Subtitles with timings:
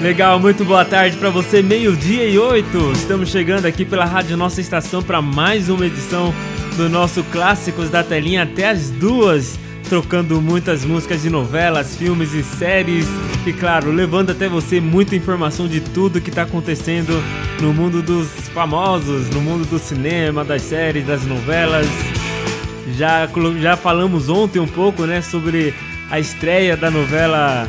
[0.00, 2.92] Legal, muito boa tarde para você, meio-dia e oito.
[2.92, 6.32] Estamos chegando aqui pela Rádio Nossa Estação para mais uma edição
[6.76, 12.44] do nosso Clássicos da Telinha até as duas, trocando muitas músicas de novelas, filmes e
[12.44, 13.08] séries.
[13.44, 17.20] E claro, levando até você muita informação de tudo que está acontecendo
[17.60, 21.88] no mundo dos famosos, no mundo do cinema, das séries, das novelas.
[22.96, 23.28] Já,
[23.60, 25.74] já falamos ontem um pouco né, sobre
[26.08, 27.68] a estreia da novela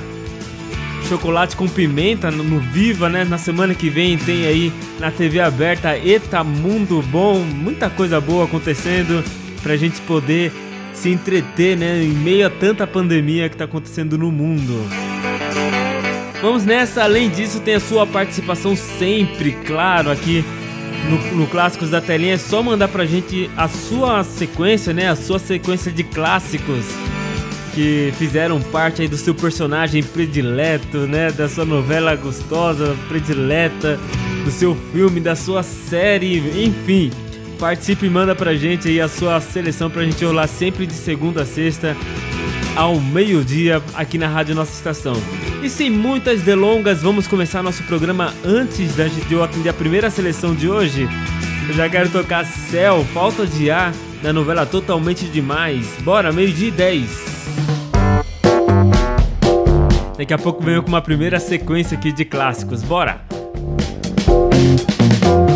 [1.09, 3.23] Chocolate com Pimenta no, Viva, né?
[3.23, 8.45] Na semana que vem tem aí na TV aberta Eta Mundo Bom, muita coisa boa
[8.45, 9.23] acontecendo
[9.63, 10.51] pra gente poder
[10.93, 12.03] se entreter, né?
[12.03, 14.87] Em meio a tanta pandemia que tá acontecendo no mundo.
[16.43, 20.45] Vamos nessa, além disso, tem a sua participação sempre, claro, aqui
[21.09, 22.35] no, no Clássicos da Telinha.
[22.35, 25.09] É só mandar pra gente a sua sequência, né?
[25.09, 26.85] A sua sequência de clássicos
[27.79, 31.31] que fizeram parte aí do seu personagem predileto, né?
[31.31, 33.97] Da sua novela gostosa, predileta,
[34.43, 37.09] do seu filme, da sua série, enfim.
[37.57, 41.43] Participe e manda pra gente aí a sua seleção pra gente rolar sempre de segunda
[41.43, 41.95] a sexta
[42.75, 45.15] ao meio-dia aqui na Rádio Nossa Estação.
[45.63, 50.09] E sem muitas delongas, vamos começar nosso programa antes da gente eu atender a primeira
[50.09, 51.07] seleção de hoje.
[51.69, 55.87] Eu já quero tocar Céu, Falta de Ar, da novela Totalmente Demais.
[56.01, 57.28] Bora, meio-dia e 10.
[60.19, 62.83] Daqui a pouco venho com uma primeira sequência aqui de clássicos.
[62.83, 63.21] Bora!
[64.53, 65.48] Isso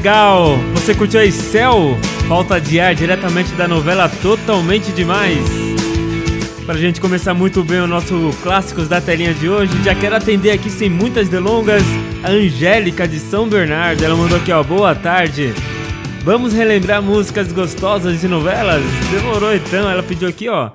[0.00, 0.56] legal!
[0.72, 1.94] Você curtiu aí Céu?
[2.26, 5.44] Falta de ar diretamente da novela Totalmente Demais.
[6.64, 10.52] Pra gente começar muito bem o nosso Clássicos da Telinha de hoje, já quero atender
[10.52, 11.82] aqui sem muitas delongas
[12.24, 14.02] a Angélica de São Bernardo.
[14.02, 15.52] Ela mandou aqui, ó, boa tarde.
[16.24, 18.82] Vamos relembrar músicas gostosas de novelas?
[19.10, 20.70] Demorou então, ela pediu aqui, ó.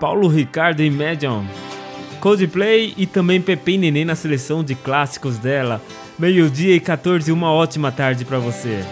[0.00, 1.44] Paulo Ricardo e Medium,
[2.18, 5.80] Coldplay e também Pepe e Neném na seleção de clássicos dela.
[6.20, 8.84] Meio-dia e 14, uma ótima tarde para você.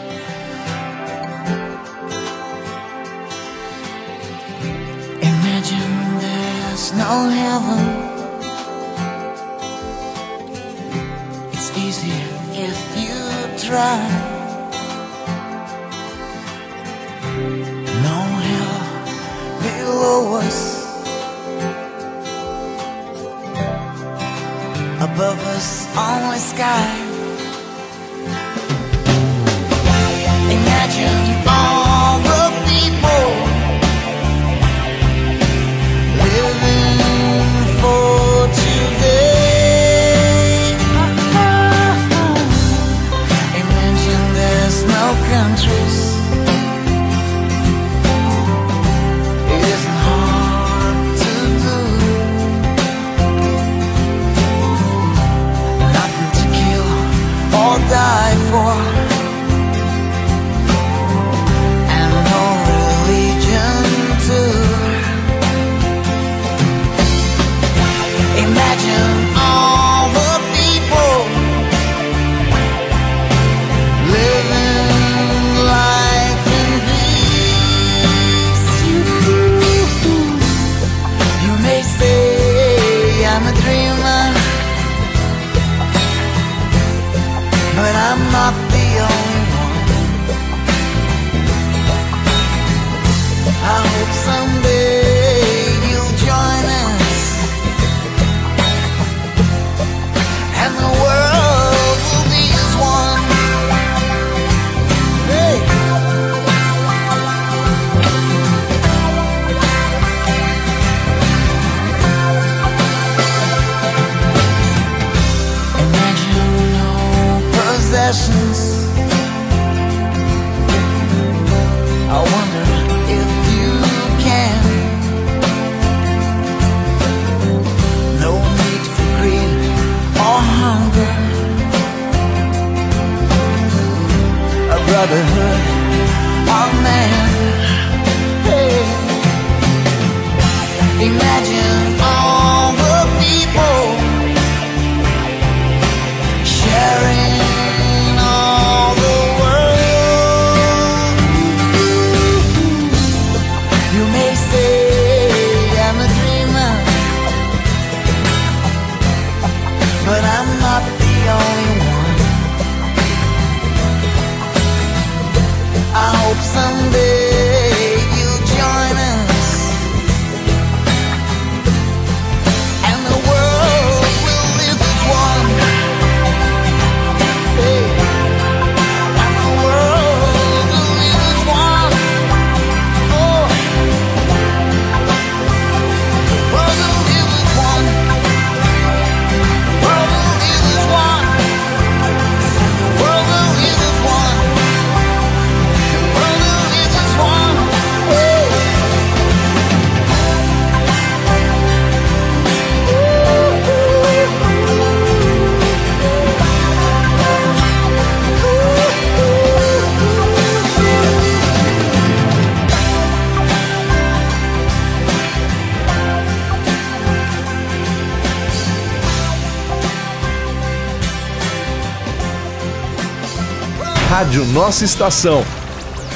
[224.39, 225.45] Rádio Nossa Estação.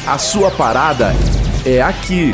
[0.06, 1.12] A sua parada
[1.66, 2.32] é aqui.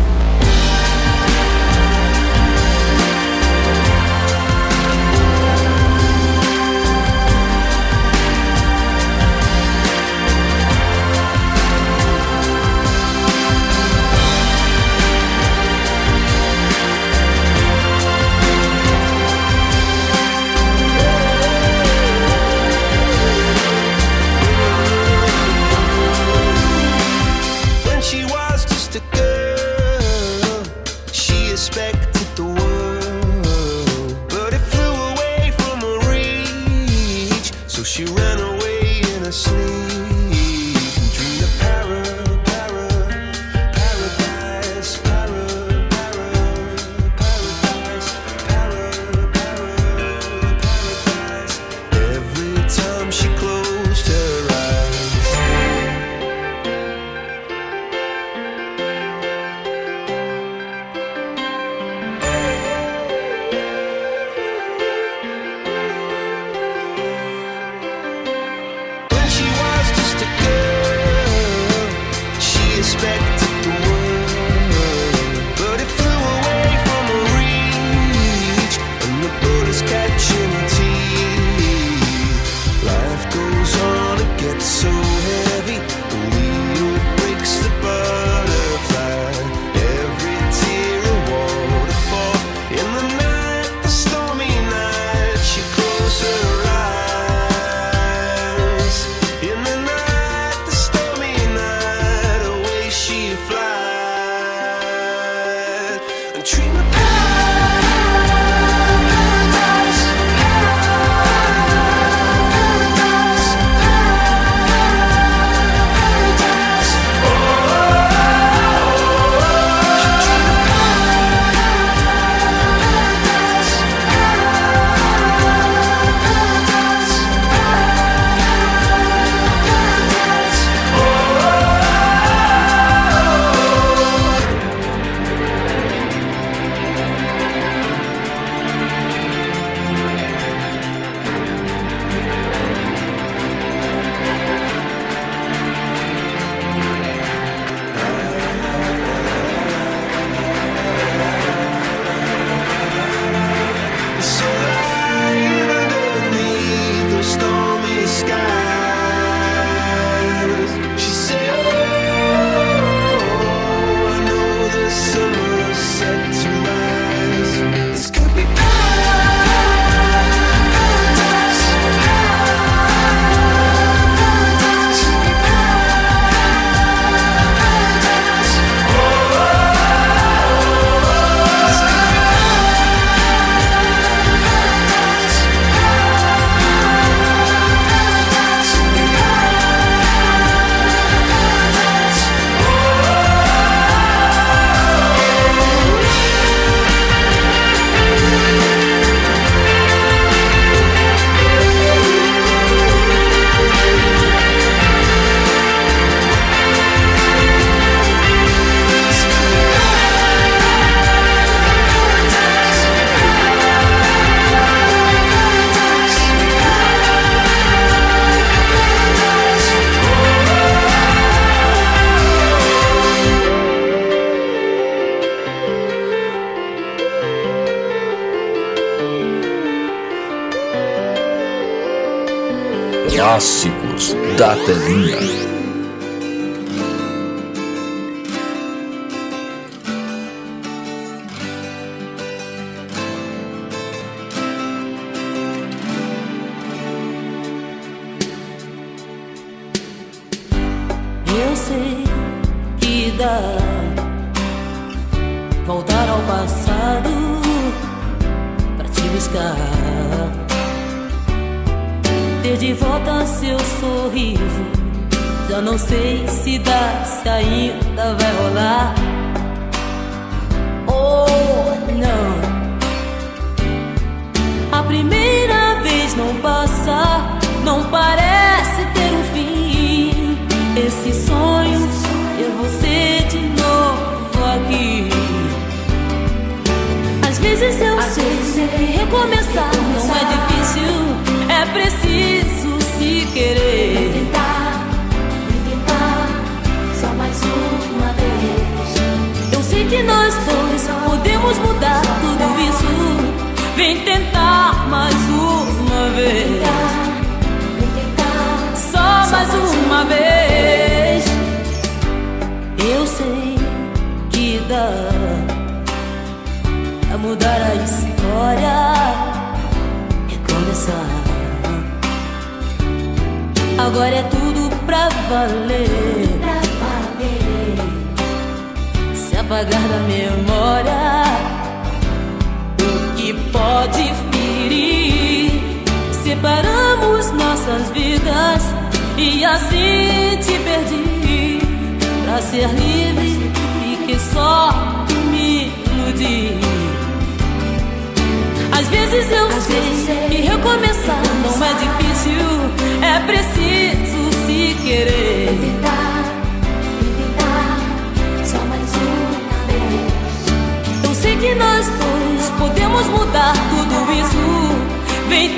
[234.69, 235.28] Telinha.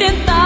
[0.00, 0.39] Isso.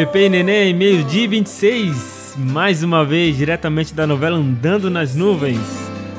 [0.00, 2.34] Pepe e Neném, meio-dia e 26.
[2.38, 5.60] Mais uma vez, diretamente da novela Andando nas Nuvens.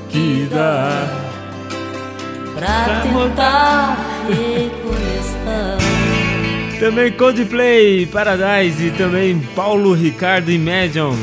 [0.08, 1.08] Que dá.
[2.54, 5.78] Pra tentar recomeçar.
[6.80, 11.18] Também Coldplay, Paradise e também Paulo Ricardo Imagine.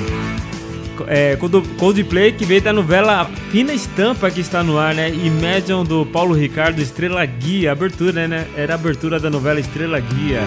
[1.06, 5.10] É, Cold- Coldplay que veio da novela Fina Estampa que está no ar, né?
[5.10, 8.48] Imagine do Paulo Ricardo Estrela Guia, abertura, né?
[8.56, 10.40] Era a abertura da novela Estrela Guia.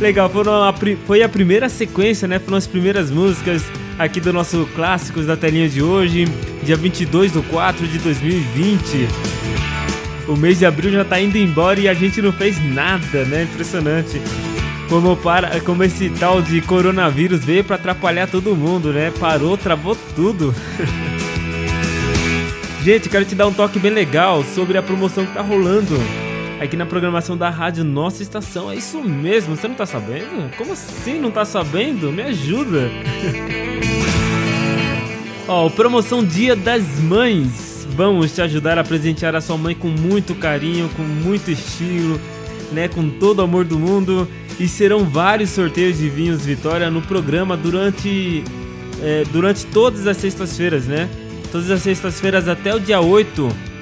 [0.00, 0.74] Legal, foram a
[1.06, 2.38] foi a primeira sequência, né?
[2.38, 3.64] Foram as primeiras músicas
[3.98, 6.26] aqui do nosso Clássicos da Telinha de hoje,
[6.62, 9.08] dia 22 de 4 de 2020.
[10.28, 13.44] O mês de abril já tá indo embora e a gente não fez nada, né?
[13.44, 14.20] Impressionante.
[14.90, 19.10] Como, para, como esse tal de coronavírus veio pra atrapalhar todo mundo, né?
[19.18, 20.54] Parou, travou tudo.
[22.84, 25.96] gente, quero te dar um toque bem legal sobre a promoção que tá rolando
[26.60, 28.70] aqui na programação da rádio Nossa Estação.
[28.70, 30.50] É isso mesmo, você não tá sabendo?
[30.56, 32.10] Como assim não tá sabendo?
[32.10, 32.90] Me ajuda.
[35.48, 37.86] Ó, promoção Dia das Mães.
[37.90, 42.20] Vamos te ajudar a presentear a sua mãe com muito carinho, com muito estilo,
[42.72, 44.28] né, com todo o amor do mundo.
[44.58, 48.42] E serão vários sorteios de vinhos Vitória no programa durante
[49.02, 51.08] é, durante todas as sextas-feiras, né?
[51.52, 53.75] Todas as sextas-feiras até o dia 8.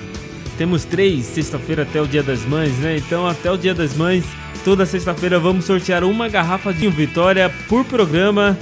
[0.57, 2.97] Temos três sexta-feira até o Dia das Mães, né?
[2.97, 4.25] Então até o Dia das Mães,
[4.65, 8.57] toda sexta-feira vamos sortear uma garrafa de Vitória por programa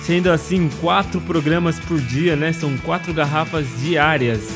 [0.00, 2.52] sendo assim quatro programas por dia, né?
[2.52, 4.48] São quatro garrafas diárias.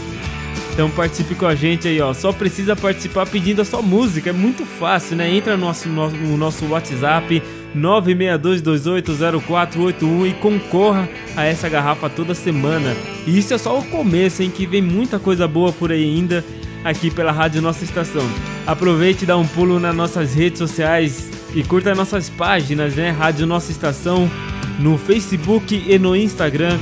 [0.72, 2.14] Então participe com a gente aí, ó.
[2.14, 5.30] Só precisa participar pedindo a sua música, é muito fácil, né?
[5.30, 7.42] Entra no nosso, no, no nosso WhatsApp
[7.76, 12.96] 962280481 e concorra a essa garrafa toda semana.
[13.26, 14.50] E isso é só o começo, hein?
[14.50, 16.42] Que vem muita coisa boa por aí ainda
[16.84, 18.28] aqui pela Rádio Nossa Estação.
[18.66, 23.10] Aproveite e dá um pulo nas nossas redes sociais e curta nossas páginas, né?
[23.10, 24.30] Rádio Nossa Estação
[24.78, 26.78] no Facebook e no Instagram.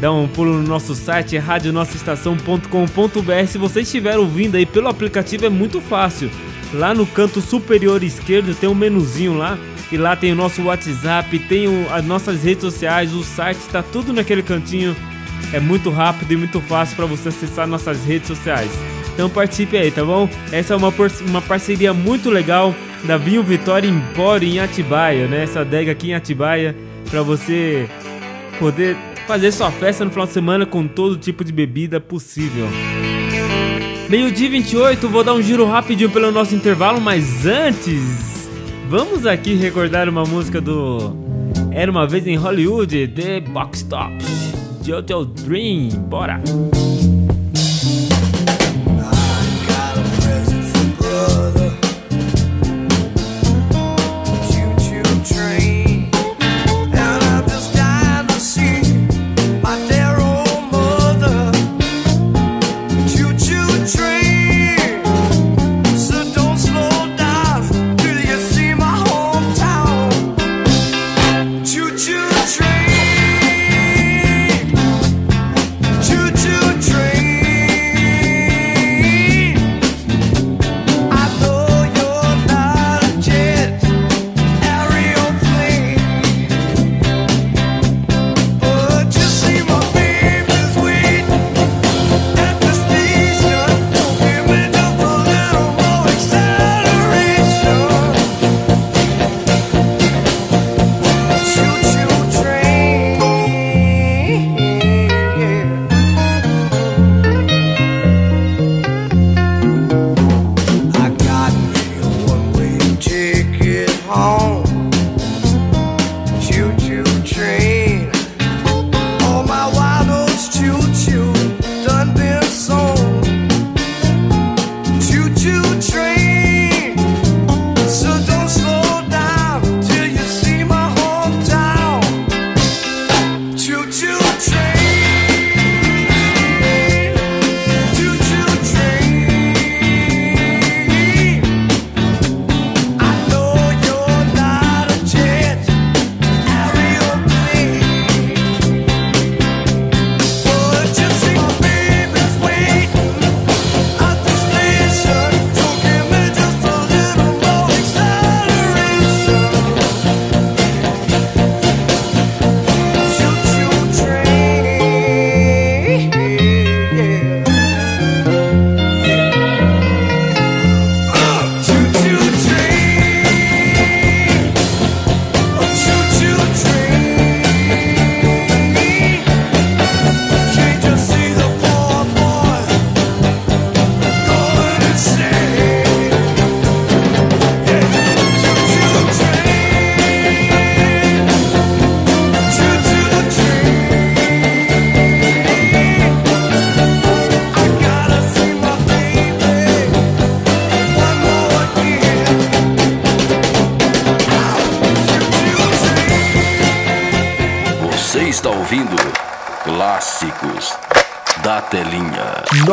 [0.00, 3.46] Dá um pulo no nosso site, radionossaestação.com.br.
[3.46, 6.30] Se você estiver ouvindo aí pelo aplicativo, é muito fácil.
[6.72, 9.58] Lá no canto superior esquerdo tem um menuzinho lá.
[9.90, 13.82] E lá tem o nosso WhatsApp, tem o- as nossas redes sociais, o site, está
[13.82, 14.96] tudo naquele cantinho.
[15.52, 18.70] É muito rápido e muito fácil para você acessar nossas redes sociais.
[19.14, 20.28] Então participe aí, tá bom?
[20.50, 20.92] Essa é uma,
[21.28, 25.42] uma parceria muito legal da Vinho Vitória Empório em Atibaia, né?
[25.44, 26.74] Essa adega aqui em Atibaia
[27.10, 27.88] para você
[28.58, 28.96] poder
[29.26, 32.68] fazer sua festa no final de semana com todo tipo de bebida possível.
[34.08, 38.48] Meio-dia e 28, vou dar um giro rapidinho pelo nosso intervalo, mas antes,
[38.88, 41.16] vamos aqui recordar uma música do
[41.70, 44.52] Era uma vez em Hollywood, The Box Tops,
[44.84, 46.42] Jojo Dream, bora!
[46.42, 46.91] got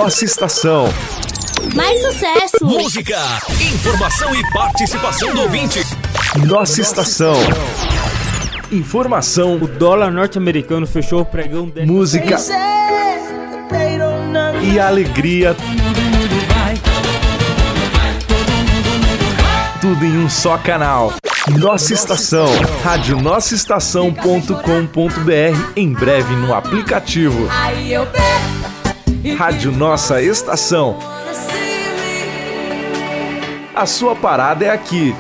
[0.02, 0.86] Nossa estação.
[1.76, 2.64] Mais sucesso!
[2.64, 3.20] Música,
[3.60, 5.86] informação e participação do ouvinte.
[6.48, 7.34] Nossa estação.
[8.72, 11.86] Informação, O dólar norte-americano fechou o pregão de...
[11.86, 12.38] música
[14.64, 15.54] e alegria.
[19.82, 21.14] Tudo em um só canal.
[21.58, 22.48] Nossa estação.
[22.86, 25.72] Rádio nossaestação.com.br.
[25.76, 27.50] Em breve no aplicativo.
[27.52, 28.08] Aí eu
[29.38, 30.98] Rádio Nossa Estação.
[33.76, 35.14] A sua parada é aqui.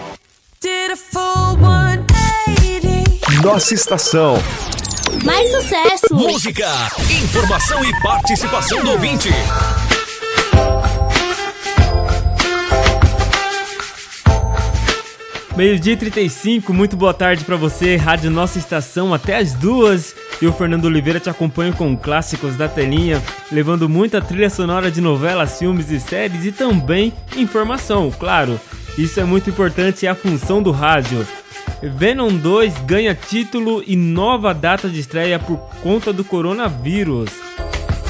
[0.62, 3.42] did a full 180.
[3.44, 4.42] Nossa estação.
[5.26, 6.14] Mais sucesso!
[6.14, 6.70] Música,
[7.22, 9.30] informação e participação do ouvinte.
[15.58, 20.16] Meio-dia e 35, muito boa tarde pra você, Rádio Nossa Estação até as duas.
[20.42, 23.22] E o Fernando Oliveira te acompanha com clássicos da telinha,
[23.52, 28.60] levando muita trilha sonora de novelas, filmes e séries e também informação, claro.
[28.98, 31.26] Isso é muito importante e é a função do rádio.
[31.82, 37.32] Venom 2 ganha título e nova data de estreia por conta do coronavírus.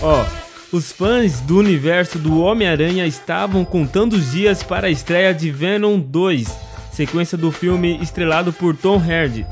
[0.01, 0.25] Ó,
[0.71, 5.99] os fãs do universo do Homem-Aranha estavam contando os dias para a estreia de Venom
[5.99, 6.47] 2,
[6.91, 9.45] sequência do filme estrelado por Tom Hardy.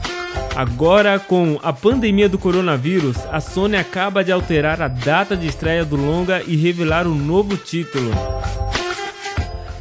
[0.58, 5.86] Agora, com a pandemia do coronavírus, a Sony acaba de alterar a data de estreia
[5.86, 8.10] do longa e revelar um novo título.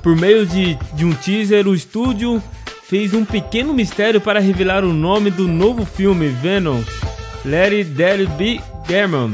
[0.03, 2.43] Por meio de, de um teaser, o estúdio
[2.87, 6.83] fez um pequeno mistério para revelar o nome do novo filme Venom,
[7.43, 8.61] Larry Del B.
[8.87, 9.33] German.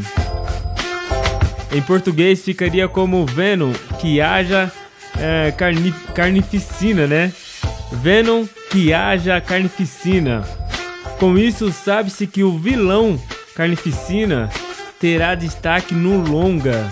[1.73, 4.71] Em português ficaria como Venom, que haja
[5.19, 7.33] é, carni carnificina, né?
[7.91, 10.62] Venom, que haja carnificina.
[11.23, 13.17] Com isso, sabe-se que o vilão
[13.55, 14.51] carnificina
[14.99, 16.91] terá destaque no longa.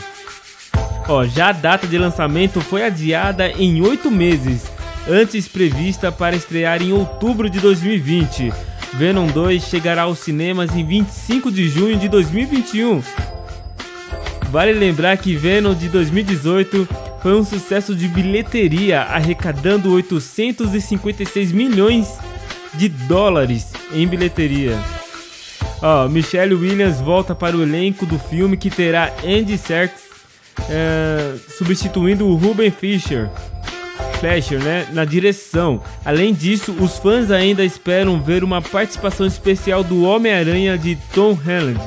[1.09, 4.71] Ó, já a data de lançamento foi adiada em oito meses,
[5.09, 8.53] antes prevista para estrear em outubro de 2020.
[8.95, 13.03] Venom 2 chegará aos cinemas em 25 de junho de 2021.
[14.49, 16.89] Vale lembrar que Venom de 2018
[17.21, 22.07] foi um sucesso de bilheteria, arrecadando 856 milhões
[22.81, 24.79] de dólares em bilheteria.
[25.83, 30.05] Ó, Michelle Williams volta para o elenco do filme que terá Andy Serkis
[30.71, 33.29] é, substituindo o Ruben Fisher.
[34.19, 35.83] Fletcher, né, na direção.
[36.07, 41.81] Além disso, os fãs ainda esperam ver uma participação especial do Homem-Aranha de Tom Holland.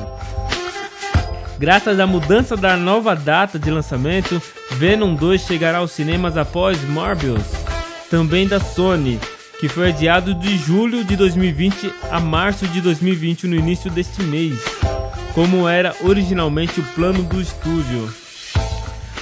[1.58, 4.40] Graças à mudança da nova data de lançamento,
[4.72, 7.46] Venom 2 chegará aos cinemas após Morbius,
[8.10, 9.18] também da Sony,
[9.64, 14.62] que foi adiado de julho de 2020 a março de 2020 no início deste mês,
[15.32, 18.12] como era originalmente o plano do estúdio.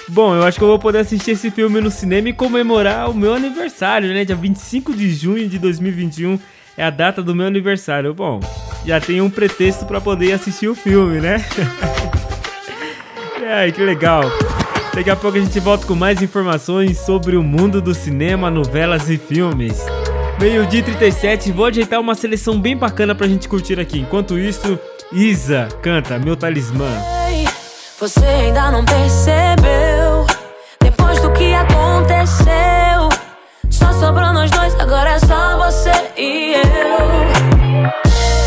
[0.08, 3.14] Bom, eu acho que eu vou poder assistir esse filme no cinema e comemorar o
[3.14, 4.24] meu aniversário, né?
[4.24, 6.36] Dia 25 de junho de 2021
[6.76, 8.12] é a data do meu aniversário.
[8.12, 8.40] Bom,
[8.84, 11.36] já tenho um pretexto para poder assistir o filme, né?
[13.48, 14.24] Ai, que legal.
[14.92, 19.08] Daqui a pouco a gente volta com mais informações sobre o mundo do cinema, novelas
[19.08, 19.80] e filmes.
[20.40, 24.00] Meio-dia e 37, vou ajeitar uma seleção bem bacana pra gente curtir aqui.
[24.00, 24.78] Enquanto isso,
[25.12, 26.90] Isa canta Meu Talismã.
[28.02, 30.26] Você ainda não percebeu
[30.80, 33.08] Depois do que aconteceu
[33.70, 38.41] Só sobrou nós dois, agora é só você e eu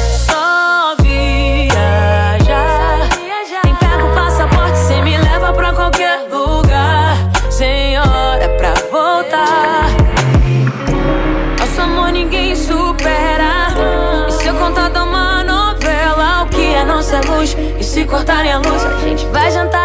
[17.45, 17.57] luz.
[17.79, 19.84] E se cortarem a luz A gente vai jantar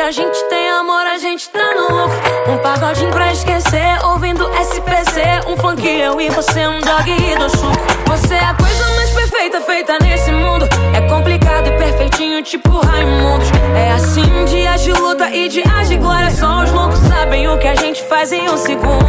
[0.00, 2.52] a gente tem amor, a gente tá no lucro.
[2.52, 7.50] Um pagodinho pra esquecer, ouvindo SPC, um funk eu e você, um dog e do
[7.50, 7.76] suco.
[8.06, 10.66] Você é a coisa mais perfeita feita nesse mundo.
[10.94, 13.48] É complicado e perfeitinho, tipo Raimundos.
[13.76, 16.30] É assim, dias de luta e dias de glória.
[16.30, 19.04] Só os loucos sabem o que a gente faz em um segundo.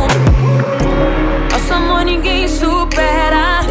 [1.51, 3.61] Nosso amor ninguém supera.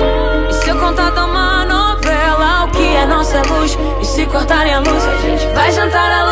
[0.48, 3.76] E se eu contar uma novela, o que é nossa luz?
[4.00, 6.29] E se cortarem a luz, a gente vai jantar à luz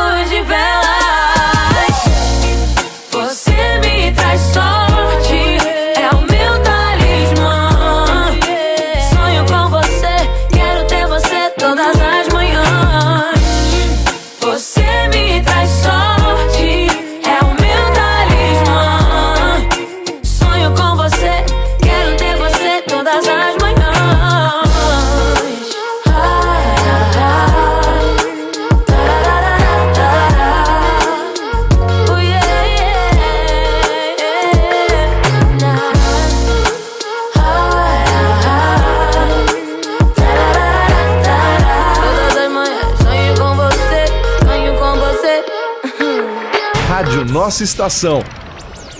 [47.38, 48.24] Nossa Estação.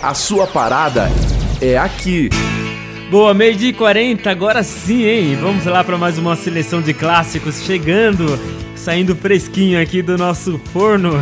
[0.01, 1.11] A sua parada
[1.59, 2.29] é aqui.
[3.11, 5.37] Boa, meio dia e 40, agora sim, hein?
[5.41, 8.39] Vamos lá para mais uma seleção de clássicos chegando,
[8.77, 11.21] saindo fresquinho aqui do nosso forno.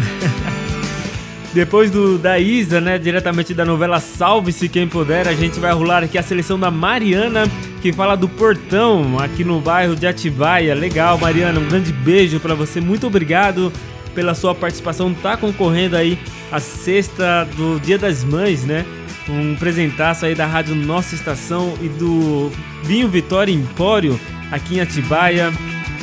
[1.56, 6.03] Depois do da Isa, né, diretamente da novela Salve-se Quem Puder, a gente vai rolar
[6.03, 7.45] aqui a seleção da Mariana,
[7.82, 10.75] que fala do Portão, aqui no bairro de Atibaia.
[10.75, 12.80] Legal, Mariana, um grande beijo para você.
[12.80, 13.73] Muito obrigado
[14.17, 15.13] pela sua participação.
[15.13, 16.17] Tá concorrendo aí
[16.51, 18.84] a sexta do Dia das Mães, né?
[19.30, 22.51] Um presentaço aí da Rádio Nossa Estação e do
[22.84, 24.19] Vinho Vitória Empório
[24.51, 25.51] aqui em Atibaia.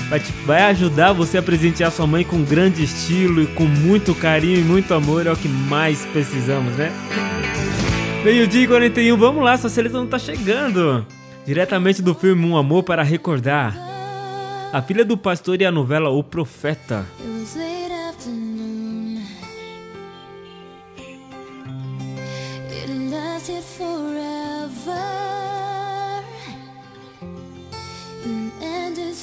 [0.08, 4.14] Vai, te- vai ajudar você a presentear sua mãe com grande estilo e com muito
[4.14, 5.26] carinho e muito amor.
[5.26, 6.92] É o que mais precisamos, né?
[8.22, 11.04] Meio-dia e 41, vamos lá, sua seleção tá chegando.
[11.44, 13.74] Diretamente do filme Um Amor para Recordar.
[14.72, 17.04] A filha do pastor e a novela O Profeta.
[17.20, 17.56] It was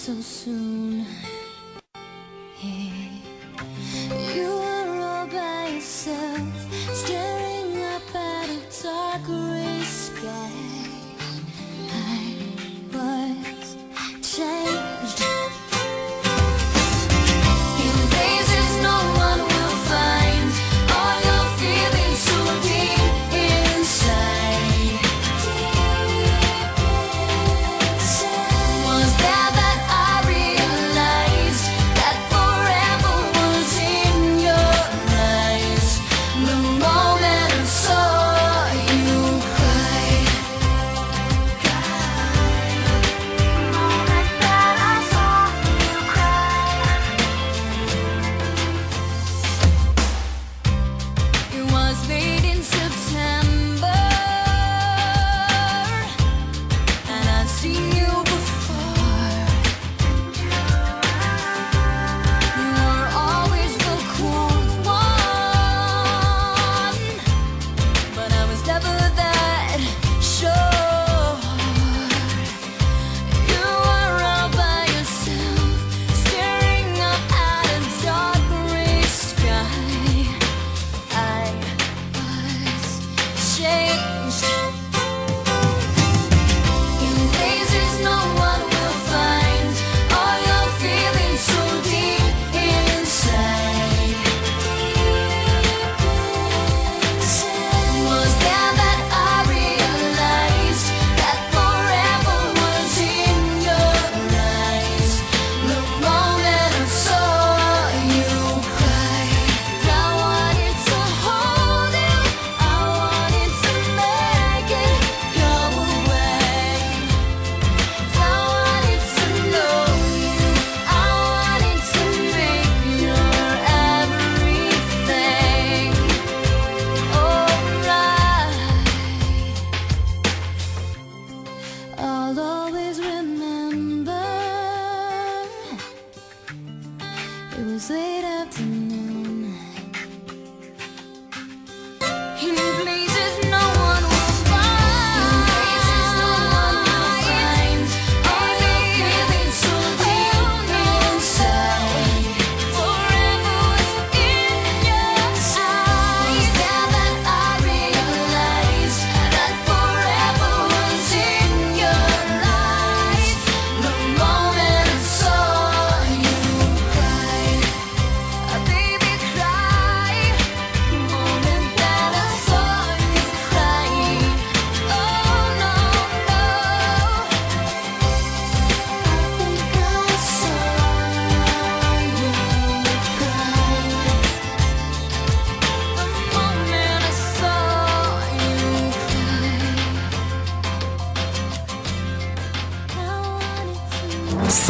[0.01, 1.40] so soon.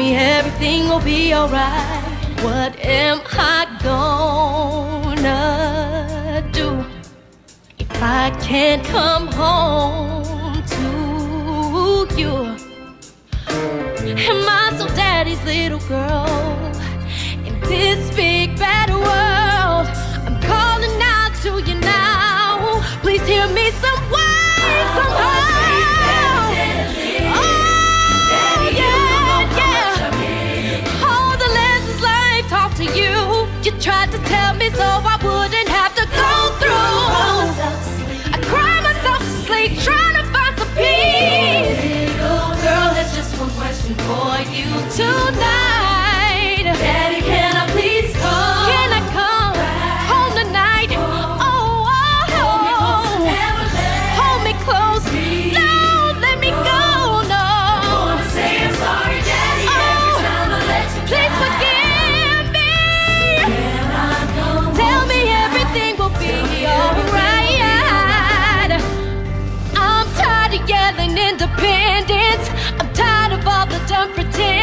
[0.00, 2.02] me everything will be alright.
[2.42, 5.28] What am I gonna
[6.52, 6.68] do
[7.78, 9.89] if I can't come home?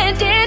[0.08, 0.47] it did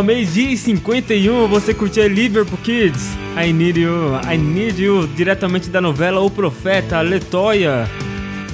[0.00, 3.10] Ó, meio-dia e 51, você curtiu Liverpool Kids.
[3.36, 7.86] I Need You, I Need You, diretamente da novela O Profeta, Letoya.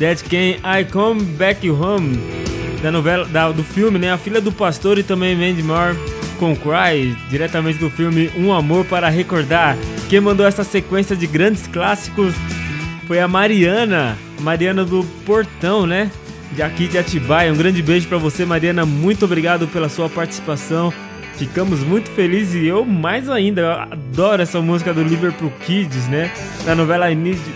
[0.00, 2.18] That Can I Come Back Home,
[2.82, 4.12] da novela, da, do filme, né?
[4.12, 5.96] A Filha do Pastor e também Mandy Moore
[6.36, 9.78] com Cry, diretamente do filme Um Amor para Recordar.
[10.08, 12.34] Quem mandou essa sequência de grandes clássicos
[13.06, 16.10] foi a Mariana, Mariana do Portão, né?
[16.50, 17.52] De aqui de Atibaia.
[17.52, 18.84] Um grande beijo pra você, Mariana.
[18.84, 20.92] Muito obrigado pela sua participação.
[21.38, 23.60] Ficamos muito felizes e eu mais ainda.
[23.60, 26.32] Eu adoro essa música do Liverpool Kids, né?
[26.64, 27.06] Da novela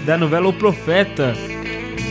[0.04, 1.34] da novela O Profeta.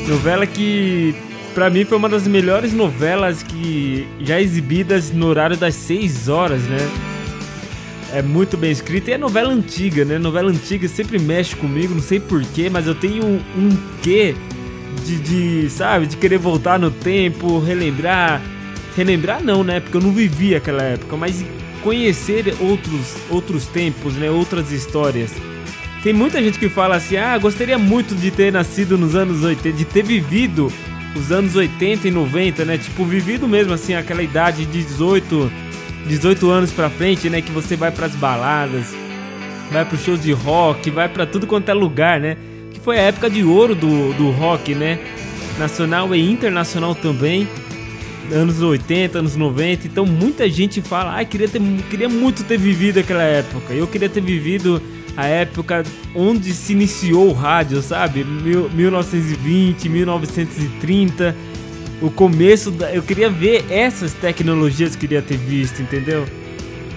[0.07, 1.13] Novela que
[1.53, 6.63] pra mim foi uma das melhores novelas que já exibidas no horário das 6 horas,
[6.63, 6.89] né?
[8.11, 10.17] É muito bem escrita e é novela antiga, né?
[10.17, 14.33] Novela antiga sempre mexe comigo, não sei porquê, mas eu tenho um, um quê
[15.05, 18.41] de, de, sabe, de querer voltar no tempo, relembrar.
[18.95, 19.79] Relembrar não, né?
[19.79, 21.45] Porque eu não vivi aquela época, mas
[21.83, 24.29] conhecer outros, outros tempos, né?
[24.29, 25.31] Outras histórias.
[26.03, 29.77] Tem muita gente que fala assim: ah, gostaria muito de ter nascido nos anos 80,
[29.77, 30.71] de ter vivido
[31.15, 32.77] os anos 80 e 90, né?
[32.77, 35.51] Tipo, vivido mesmo assim, aquela idade de 18,
[36.07, 37.41] 18 anos pra frente, né?
[37.41, 38.95] Que você vai pras baladas,
[39.71, 42.37] vai pro shows de rock, vai pra tudo quanto é lugar, né?
[42.71, 44.99] Que foi a época de ouro do, do rock, né?
[45.57, 47.47] Nacional e internacional também.
[48.31, 49.87] Anos 80, anos 90.
[49.87, 53.73] Então muita gente fala, ah, queria, ter, queria muito ter vivido aquela época.
[53.73, 54.81] Eu queria ter vivido
[55.17, 55.83] a época
[56.15, 58.23] onde se iniciou o rádio, sabe?
[58.23, 61.35] Mil- 1920, 1930.
[62.01, 62.93] O começo da.
[62.93, 66.25] Eu queria ver essas tecnologias que queria ter visto, entendeu?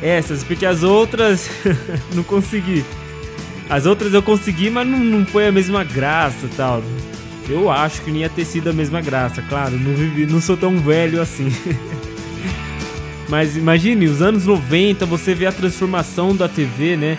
[0.00, 1.48] Essas, porque as outras
[2.14, 2.84] não consegui.
[3.70, 6.82] As outras eu consegui, mas não, não foi a mesma graça tal.
[7.48, 9.72] Eu acho que não ia ter sido a mesma graça, claro.
[9.72, 11.48] Não, vivi, não sou tão velho assim.
[13.28, 17.18] Mas imagine, os anos 90, você vê a transformação da TV, né?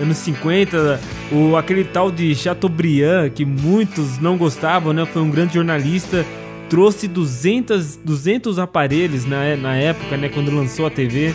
[0.00, 1.00] Anos 50,
[1.30, 5.04] o, aquele tal de Chateaubriand, que muitos não gostavam, né?
[5.04, 6.24] Foi um grande jornalista,
[6.68, 10.28] trouxe 200, 200 aparelhos na, na época, né?
[10.28, 11.34] Quando lançou a TV.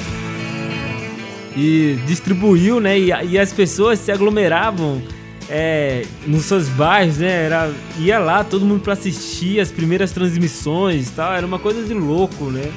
[1.55, 2.99] E distribuiu, né?
[2.99, 5.01] E, e as pessoas se aglomeravam
[5.49, 7.45] é, nos seus bairros, né?
[7.45, 11.33] Era, ia lá todo mundo para assistir as primeiras transmissões e tal.
[11.33, 12.71] Era uma coisa de louco, né?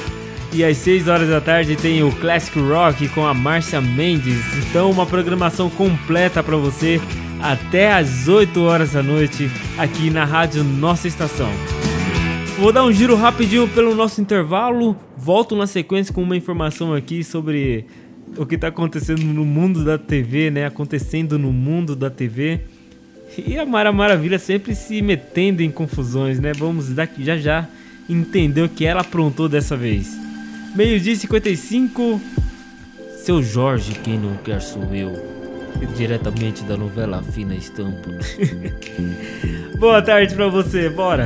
[0.51, 4.41] E às 6 horas da tarde tem o Classic Rock com a Márcia Mendes.
[4.57, 6.99] Então, uma programação completa para você
[7.39, 11.49] até às 8 horas da noite aqui na Rádio Nossa Estação.
[12.59, 14.95] Vou dar um giro rapidinho pelo nosso intervalo.
[15.17, 17.85] Volto na sequência com uma informação aqui sobre
[18.37, 20.65] o que está acontecendo no mundo da TV, né?
[20.65, 22.61] Acontecendo no mundo da TV.
[23.37, 26.53] E a Mara Maravilha sempre se metendo em confusões, né?
[26.53, 27.67] Vamos daqui já já
[28.07, 30.15] entender o que ela aprontou dessa vez.
[30.75, 32.21] Meio-dia e 55.
[33.17, 35.11] Seu Jorge, quem não quer sou eu.
[35.97, 38.09] Diretamente da novela Fina Estampa.
[39.79, 41.25] Boa tarde pra você, bora!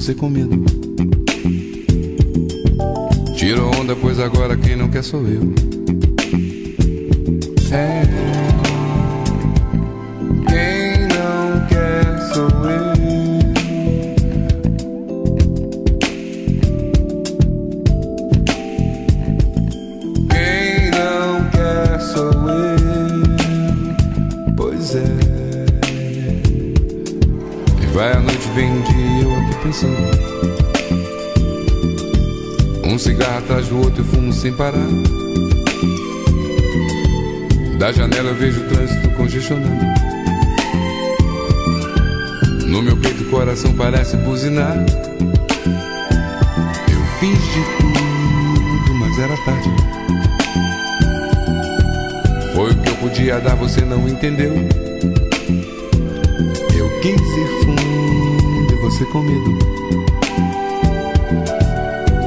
[0.00, 0.64] você com medo.
[3.36, 5.42] Tira onda, pois agora quem não quer sou eu.
[37.90, 39.84] Da janela eu vejo o trânsito congestionando.
[42.68, 44.76] No meu peito o coração parece buzinar.
[46.88, 49.70] Eu fiz de tudo, mas era tarde.
[52.54, 54.54] Foi o que eu podia dar, você não entendeu.
[56.72, 59.58] Eu quis ir fundo e você com medo.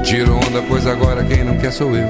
[0.04, 2.10] Tiro onda, pois agora quem não quer sou eu.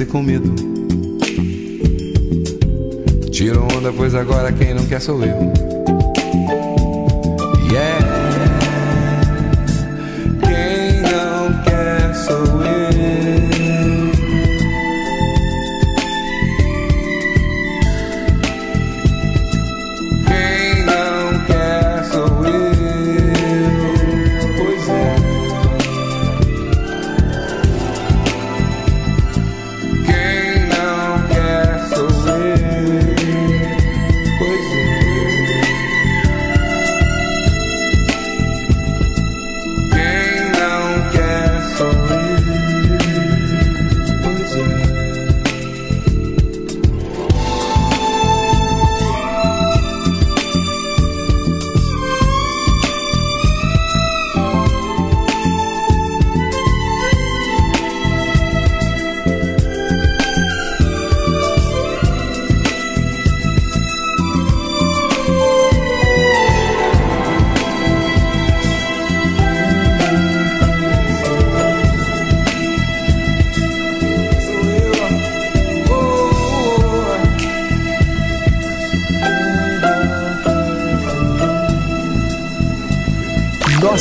[0.00, 0.54] você com medo.
[3.30, 5.99] Tira onda, pois agora quem não quer sou eu.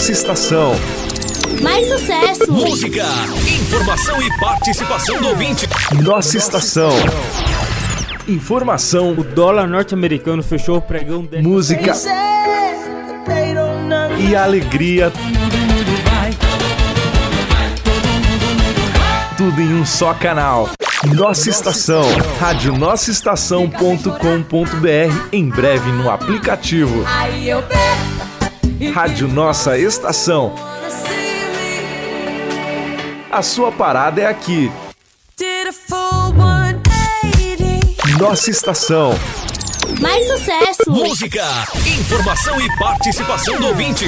[0.09, 0.71] Nossa estação.
[1.61, 2.51] Mais sucesso!
[2.51, 3.05] Música,
[3.61, 5.69] informação e participação do ouvinte.
[6.01, 6.89] Nossa estação.
[8.27, 11.93] Informação, O dólar norte-americano fechou o pregão desta música
[14.17, 15.13] e alegria.
[19.37, 20.71] Tudo em um só canal.
[21.13, 22.03] Nossa estação.
[22.39, 24.09] Rádio Estação.com.br
[25.31, 27.03] em breve no aplicativo.
[27.05, 27.88] Aí eu pego
[28.91, 30.53] Rádio Nossa Estação.
[33.31, 34.71] A sua parada é aqui.
[35.37, 38.17] did a full 180.
[38.17, 39.11] Nossa estação.
[40.01, 40.89] Mais sucesso!
[40.89, 41.45] Música,
[41.99, 44.05] informação e participação do ouvinte.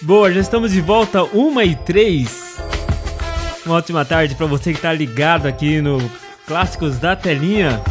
[0.00, 2.56] Boa, já estamos de volta, 1 e 3.
[3.66, 5.98] Uma ótima tarde para você que tá ligado aqui no
[6.46, 7.82] Clássicos da Telinha.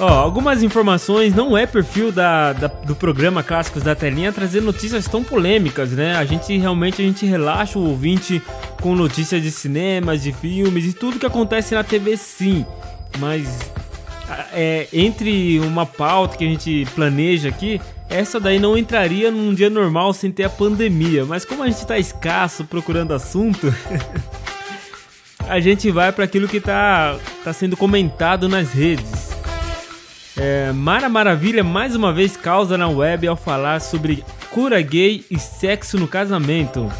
[0.00, 5.06] Ó, algumas informações não é perfil da, da- do programa Clássicos da Telinha trazer notícias
[5.06, 6.16] tão polêmicas, né?
[6.16, 8.40] A gente realmente a gente relaxa o ouvinte
[8.80, 12.64] com notícias de cinemas, de filmes e tudo que acontece na TV sim.
[13.18, 13.70] Mas
[14.54, 17.78] é, entre uma pauta que a gente planeja aqui,
[18.08, 21.26] essa daí não entraria num dia normal sem ter a pandemia.
[21.26, 23.66] Mas como a gente tá escasso procurando assunto,
[25.46, 29.28] a gente vai para aquilo que tá, tá sendo comentado nas redes.
[30.42, 35.38] É, Mara Maravilha mais uma vez causa na web ao falar sobre cura gay e
[35.38, 36.90] sexo no casamento.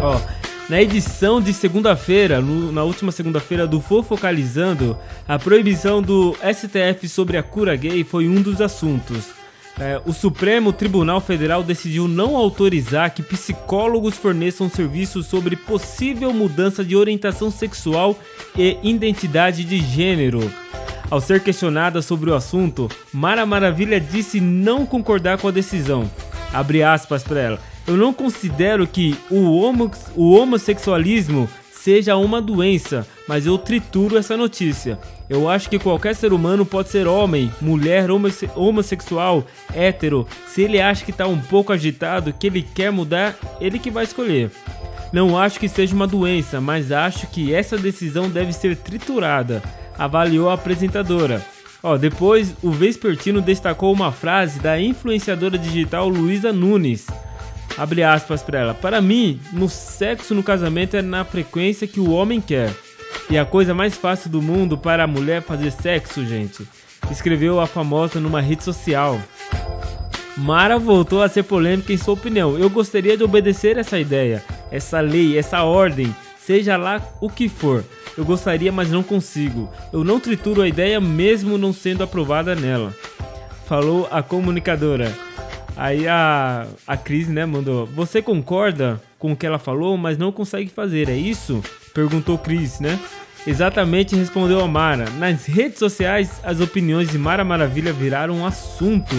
[0.00, 0.20] Ó,
[0.68, 7.42] na edição de segunda-feira, na última segunda-feira do Fofocalizando, a proibição do STF sobre a
[7.42, 9.30] cura gay foi um dos assuntos.
[9.80, 16.84] É, o Supremo Tribunal Federal decidiu não autorizar que psicólogos forneçam serviços sobre possível mudança
[16.84, 18.18] de orientação sexual
[18.56, 20.40] e identidade de gênero.
[21.08, 26.10] Ao ser questionada sobre o assunto, Mara Maravilha disse não concordar com a decisão.
[26.52, 27.60] Abre aspas para ela.
[27.86, 34.36] Eu não considero que o, homo- o homossexualismo seja uma doença, mas eu trituro essa
[34.36, 34.98] notícia.
[35.28, 40.26] Eu acho que qualquer ser humano pode ser homem, mulher, homosse- homossexual, hétero.
[40.46, 44.04] Se ele acha que tá um pouco agitado, que ele quer mudar, ele que vai
[44.04, 44.50] escolher.
[45.12, 49.62] Não acho que seja uma doença, mas acho que essa decisão deve ser triturada,
[49.98, 51.44] avaliou a apresentadora.
[51.82, 57.06] Ó, depois o Vespertino destacou uma frase da influenciadora digital Luísa Nunes.
[57.76, 58.74] Abre aspas para ela.
[58.74, 62.74] Para mim, no sexo no casamento é na frequência que o homem quer.
[63.30, 66.66] E a coisa mais fácil do mundo para a mulher fazer sexo, gente.
[67.10, 69.20] Escreveu a famosa numa rede social.
[70.36, 72.56] Mara voltou a ser polêmica em sua opinião.
[72.58, 77.84] Eu gostaria de obedecer essa ideia, essa lei, essa ordem, seja lá o que for.
[78.16, 79.68] Eu gostaria, mas não consigo.
[79.92, 82.94] Eu não trituro a ideia mesmo não sendo aprovada nela.
[83.66, 85.12] Falou a comunicadora.
[85.76, 87.86] Aí a, a Cris, né, mandou.
[87.86, 91.62] Você concorda com o que ela falou, mas não consegue fazer, é isso?
[91.98, 92.96] Perguntou Cris, né?
[93.44, 95.10] Exatamente, respondeu a Mara.
[95.18, 99.16] Nas redes sociais, as opiniões de Mara Maravilha viraram um assunto.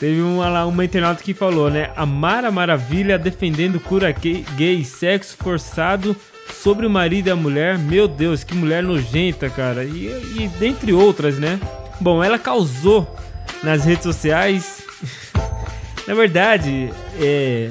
[0.00, 1.90] Teve uma, uma internauta que falou, né?
[1.94, 6.16] A Mara Maravilha defendendo cura gay, sexo forçado
[6.50, 7.76] sobre o marido e a mulher.
[7.78, 9.84] Meu Deus, que mulher nojenta, cara.
[9.84, 10.06] E,
[10.38, 11.60] e dentre outras, né?
[12.00, 13.14] Bom, ela causou
[13.62, 14.82] nas redes sociais.
[16.08, 16.90] Na verdade,
[17.20, 17.68] é,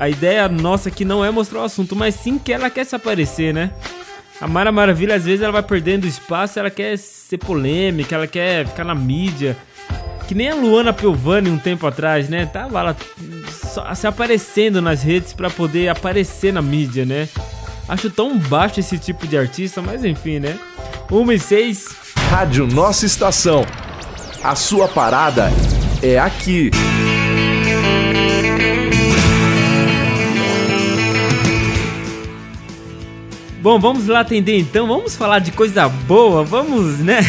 [0.00, 2.96] a ideia nossa aqui não é mostrar o assunto, mas sim que ela quer se
[2.96, 3.70] aparecer, né?
[4.40, 8.66] A Mara Maravilha, às vezes, ela vai perdendo espaço, ela quer ser polêmica, ela quer
[8.66, 9.54] ficar na mídia.
[10.26, 12.46] Que nem a Luana Piovani um tempo atrás, né?
[12.46, 12.96] Tava lá
[13.50, 17.28] só se aparecendo nas redes pra poder aparecer na mídia, né?
[17.86, 20.58] Acho tão baixo esse tipo de artista, mas enfim, né?
[21.10, 21.88] 1 e 6.
[22.30, 23.66] Rádio Nossa Estação.
[24.42, 25.52] A sua parada
[26.02, 26.70] é aqui.
[33.60, 34.86] Bom, vamos lá atender então.
[34.86, 37.20] Vamos falar de coisa boa, vamos, né?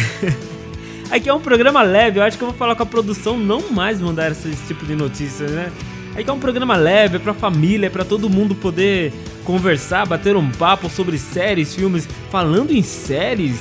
[1.10, 3.70] Aqui é um programa leve, eu acho que eu vou falar com a produção não
[3.70, 5.70] mais mandar esse tipo de notícias, né?
[6.16, 9.12] Aqui é um programa leve, é pra família, é pra todo mundo poder
[9.44, 12.08] conversar, bater um papo sobre séries, filmes.
[12.30, 13.60] Falando em séries,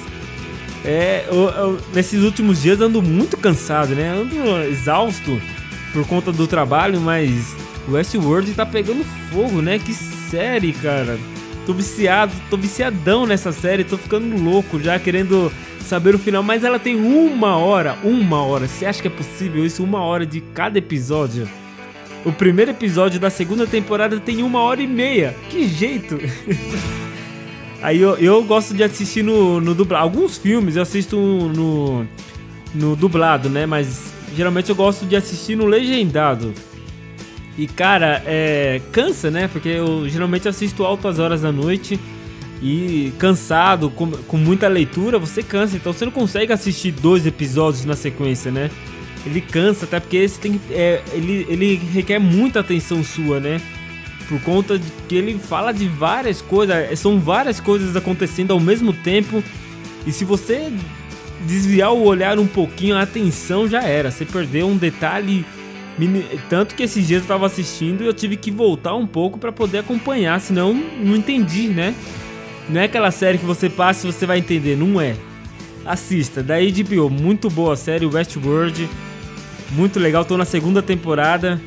[0.85, 4.13] é, eu- eu- nesses últimos dias ando muito cansado, né?
[4.13, 4.35] Ando
[4.69, 5.41] exausto
[5.91, 7.53] por conta do trabalho, mas
[7.85, 9.77] o Westworld tá pegando fogo, né?
[9.77, 11.19] Que série, cara.
[11.71, 15.49] Tô viciado, tô viciadão nessa série, tô ficando louco já querendo
[15.79, 18.67] saber o final, mas ela tem uma hora, uma hora.
[18.67, 19.81] Você acha que é possível isso?
[19.81, 21.47] Uma hora de cada episódio?
[22.25, 25.33] O primeiro episódio da segunda temporada tem uma hora e meia.
[25.49, 26.19] Que jeito!
[27.81, 30.03] Aí eu, eu gosto de assistir no, no dublado.
[30.03, 32.05] Alguns filmes eu assisto no,
[32.75, 33.65] no dublado, né?
[33.65, 36.53] Mas geralmente eu gosto de assistir no legendado.
[37.57, 39.47] E cara, é, cansa, né?
[39.47, 41.99] Porque eu geralmente assisto altas horas da noite
[42.61, 45.75] e cansado, com, com muita leitura, você cansa.
[45.75, 48.69] Então você não consegue assistir dois episódios na sequência, né?
[49.25, 53.61] Ele cansa, até porque esse tem, é, ele, ele requer muita atenção sua, né?
[54.27, 58.59] Por conta de que ele fala de várias coisas, é, são várias coisas acontecendo ao
[58.59, 59.43] mesmo tempo.
[60.05, 60.71] E se você
[61.45, 64.09] desviar o olhar um pouquinho, a atenção já era.
[64.11, 65.45] Você perdeu um detalhe.
[66.49, 69.51] Tanto que esses dias eu tava assistindo e eu tive que voltar um pouco pra
[69.51, 71.93] poder acompanhar, senão não entendi, né?
[72.69, 75.15] Não é aquela série que você passa e você vai entender, não é.
[75.85, 78.87] Assista, da HBO, muito boa a série, Westworld.
[79.71, 81.59] Muito legal, tô na segunda temporada.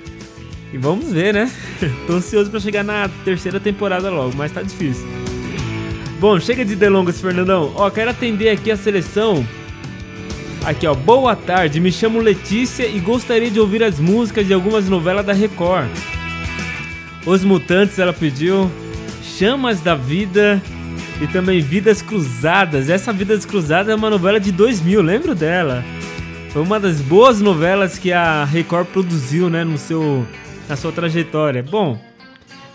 [0.72, 1.50] E vamos ver, né?
[2.06, 5.06] tô ansioso pra chegar na terceira temporada logo, mas tá difícil.
[6.20, 7.72] Bom, chega de delongas, Fernandão.
[7.74, 9.46] Ó, quero atender aqui a seleção
[10.64, 14.88] Aqui ó, boa tarde, me chamo Letícia e gostaria de ouvir as músicas de algumas
[14.88, 15.90] novelas da Record.
[17.26, 18.70] Os Mutantes, ela pediu
[19.22, 20.62] Chamas da Vida
[21.20, 22.88] e também Vidas Cruzadas.
[22.88, 25.84] Essa Vidas Cruzadas é uma novela de 2000, lembro dela.
[26.48, 30.26] Foi uma das boas novelas que a Record produziu, né, no seu
[30.66, 31.62] na sua trajetória.
[31.62, 32.00] Bom,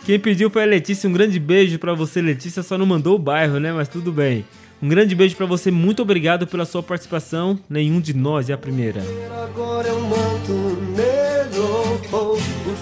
[0.06, 1.10] quem pediu foi a Letícia.
[1.10, 2.62] Um grande beijo pra você, Letícia.
[2.62, 3.72] Só não mandou o bairro, né?
[3.72, 4.46] Mas tudo bem.
[4.82, 5.70] Um grande beijo pra você.
[5.70, 7.60] Muito obrigado pela sua participação.
[7.70, 9.02] Nenhum de nós é a primeira.
[9.44, 10.54] Agora um manto
[10.96, 12.40] negro, oh, o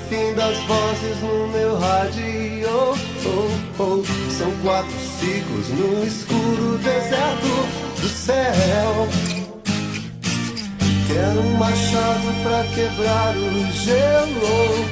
[0.10, 2.24] fim das vozes no meu rádio.
[2.70, 9.08] Oh, oh, são quatro ciclos no escuro deserto do céu.
[11.08, 14.86] Quero um machado pra quebrar o gelo.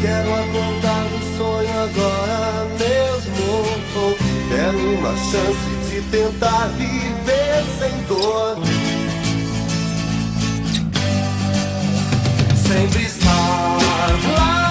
[0.00, 4.29] Quero acordar do sonho agora mesmo.
[4.50, 8.56] Quero uma chance de tentar viver sem dor.
[12.56, 13.78] Sempre estar
[14.36, 14.69] lá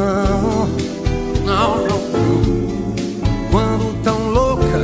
[0.00, 0.66] não,
[1.44, 2.00] não, não.
[3.50, 4.78] Quando tão louca,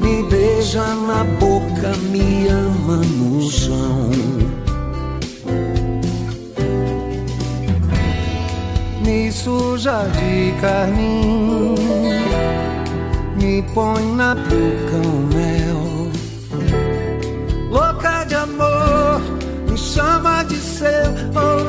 [0.00, 4.10] me beija na boca, me ama no chão.
[9.04, 11.74] Me suja de carmim,
[13.40, 16.10] me põe na boca o um mel.
[17.70, 19.20] Louca de amor,
[19.68, 20.90] me chama de seu.
[21.34, 21.59] Oh,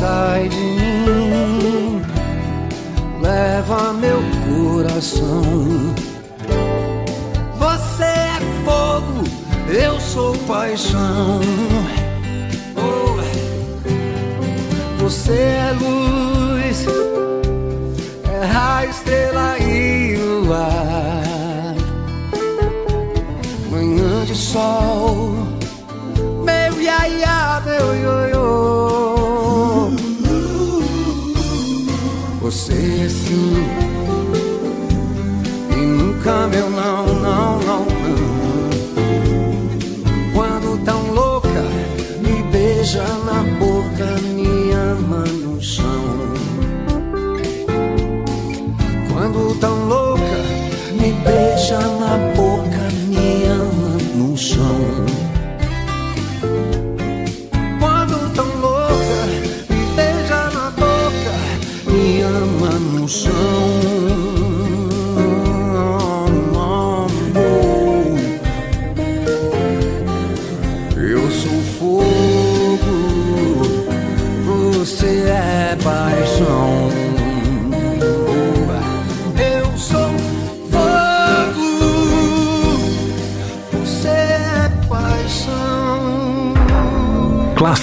[0.00, 2.02] sai de mim,
[3.20, 5.42] leva meu coração.
[7.58, 9.24] Você é fogo,
[9.68, 11.40] eu sou paixão.
[12.76, 12.98] Oh.
[15.02, 16.86] Você é luz,
[18.30, 21.74] é a estrela e o ar.
[23.70, 25.34] Manhã de sol,
[26.44, 28.27] meu iaia, meu ioiô.
[51.78, 52.27] sana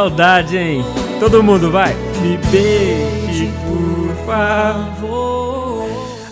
[0.00, 0.82] saudade, hein?
[1.18, 1.94] Todo mundo vai.
[2.22, 5.86] Me beije, por favor.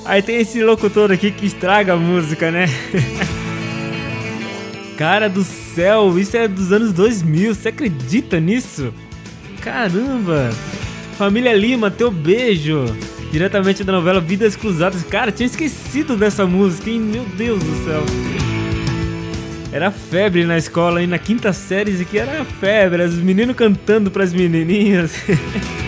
[0.07, 2.65] Aí tem esse locutor aqui que estraga a música, né?
[4.97, 8.93] Cara do céu, isso é dos anos 2000, você acredita nisso?
[9.61, 10.51] Caramba!
[11.19, 12.87] Família Lima, teu beijo!
[13.31, 15.03] Diretamente da novela Vidas Cruzadas.
[15.03, 17.01] Cara, tinha esquecido dessa música, hein?
[17.01, 18.03] Meu Deus do céu!
[19.71, 24.11] Era febre na escola, e na quinta série isso aqui era febre, os meninos cantando
[24.11, 25.13] pras menininhas.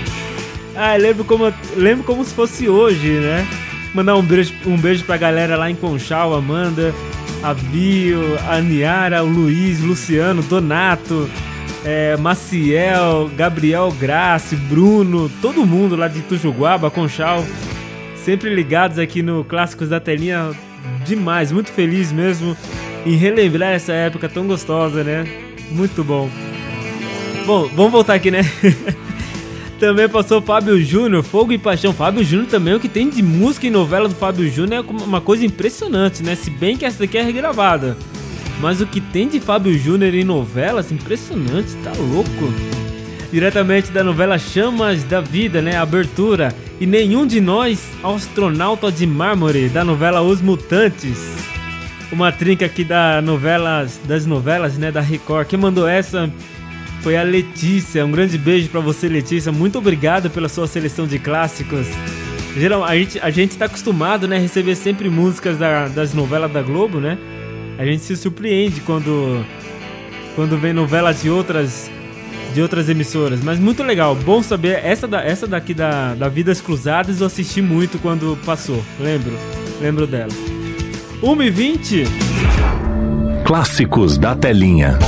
[0.77, 3.47] ah, lembro como, lembro como se fosse hoje, né?
[3.95, 6.95] Mandar um beijo, um beijo pra galera lá em Conchal, Amanda,
[7.43, 11.29] a Bio, a Niara, o Luiz, Luciano, Donato,
[11.83, 17.43] é, Maciel, Gabriel Grace, Bruno, todo mundo lá de Tujuguaba, Conchal,
[18.15, 20.51] sempre ligados aqui no Clássicos da Telinha,
[21.07, 22.55] demais, muito feliz mesmo
[23.07, 25.27] em relembrar essa época tão gostosa, né?
[25.71, 26.29] Muito bom.
[27.47, 28.41] Bom, vamos voltar aqui, né?
[29.81, 31.95] também passou Fábio Júnior, Fogo e Paixão.
[31.95, 35.23] Fábio Júnior também, o que tem de música e novela do Fábio Júnior é uma
[35.23, 36.35] coisa impressionante, né?
[36.37, 37.97] Se bem que essa daqui é regravada.
[38.61, 42.53] Mas o que tem de Fábio Júnior em novelas, impressionante, tá louco.
[43.33, 45.77] Diretamente da novela Chamas da Vida, né?
[45.77, 46.55] Abertura.
[46.79, 51.19] E nenhum de nós, astronauta de mármore, da novela Os Mutantes.
[52.13, 54.91] Uma trinca aqui da novelas, das novelas, né?
[54.91, 55.47] Da Record.
[55.47, 56.29] Quem mandou essa
[57.03, 58.05] foi a Letícia.
[58.05, 59.53] Um grande beijo pra você, Letícia.
[59.53, 61.87] Muito obrigado pela sua seleção de clássicos.
[62.57, 64.37] Geral, a gente, a gente tá acostumado, né?
[64.37, 67.17] a Receber sempre músicas da- das novelas da Globo, né?
[67.79, 69.45] A gente se surpreende quando
[70.37, 71.91] quando vem novelas de outras
[72.55, 76.61] de outras emissoras, mas muito legal, bom saber essa da, essa daqui da, da Vidas
[76.61, 79.33] Cruzadas eu assisti muito quando passou, lembro,
[79.81, 80.33] lembro dela.
[81.23, 82.05] 1 e 20
[83.45, 84.99] Clássicos da Telinha.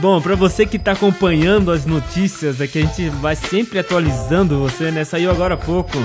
[0.00, 4.90] Bom, pra você que tá acompanhando as notícias, aqui a gente vai sempre atualizando você,
[4.90, 5.04] né?
[5.04, 5.96] Saiu agora há pouco.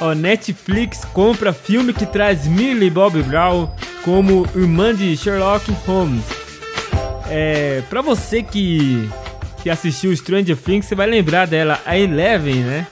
[0.00, 3.70] Ó, Netflix compra filme que traz Millie Bobby Brown
[4.04, 6.24] como irmã de Sherlock Holmes.
[7.28, 9.08] É, pra você que,
[9.62, 12.86] que assistiu Stranger Things, você vai lembrar dela, a Eleven, né?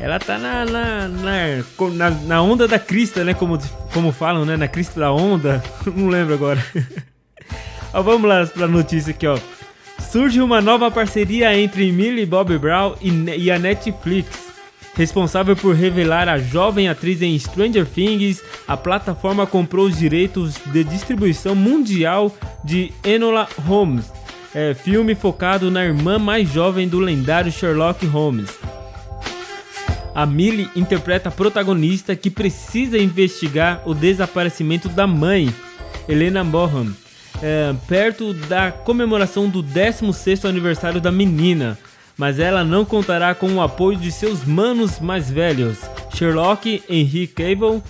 [0.00, 3.32] Ela tá na, na, na, na, onda da crista, né?
[3.32, 3.58] Como,
[3.92, 4.56] como falam, né?
[4.56, 5.62] Na crista da onda.
[5.86, 6.64] Não lembro agora.
[7.92, 9.38] Ó, vamos lá pra notícia aqui, ó.
[10.10, 14.52] Surge uma nova parceria entre Millie Bobby Brown e, e a Netflix.
[14.94, 20.84] Responsável por revelar a jovem atriz em Stranger Things, a plataforma comprou os direitos de
[20.84, 22.32] distribuição mundial
[22.64, 24.12] de Enola Holmes,
[24.54, 28.50] é, filme focado na irmã mais jovem do lendário Sherlock Holmes.
[30.14, 35.52] A Millie interpreta a protagonista que precisa investigar o desaparecimento da mãe,
[36.08, 36.94] Helena Bonham,
[37.42, 41.76] é, perto da comemoração do 16º aniversário da menina,
[42.16, 45.78] mas ela não contará com o apoio de seus manos mais velhos,
[46.14, 47.82] Sherlock, Henry Cavill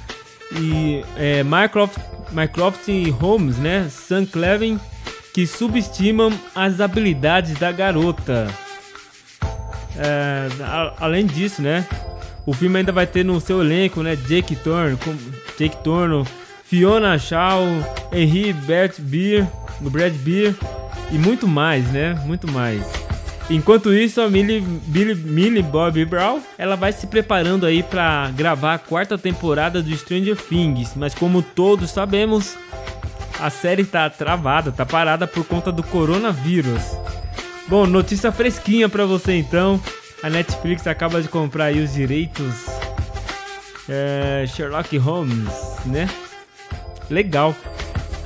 [0.53, 1.99] e é, Mycroft,
[2.32, 2.89] Mycroft
[3.20, 4.81] Holmes, né, Sam Clevin,
[5.35, 8.47] que subestimam as habilidades da garota.
[9.97, 11.86] É, a- além disso, né?
[12.47, 14.16] O filme ainda vai ter no seu elenco, né?
[14.16, 14.97] Jake Turner,
[15.59, 16.24] Jake Turner,
[16.65, 17.61] Fiona Shaw,
[18.12, 19.47] Henry Bert Beer,
[19.81, 20.55] Brad Beer
[21.11, 22.15] e muito mais, né?
[22.27, 22.82] Muito mais.
[23.51, 28.74] Enquanto isso, a Millie, Billy, Millie Bobby Brown, ela vai se preparando aí para gravar
[28.74, 32.56] a quarta temporada do Stranger Things, mas como todos sabemos,
[33.45, 36.81] a série tá travada, tá parada por conta do coronavírus.
[37.69, 39.79] Bom, notícia fresquinha pra você então.
[40.23, 42.55] A Netflix acaba de comprar aí os direitos.
[43.87, 45.53] É, Sherlock Holmes,
[45.85, 46.09] né?
[47.11, 47.55] Legal.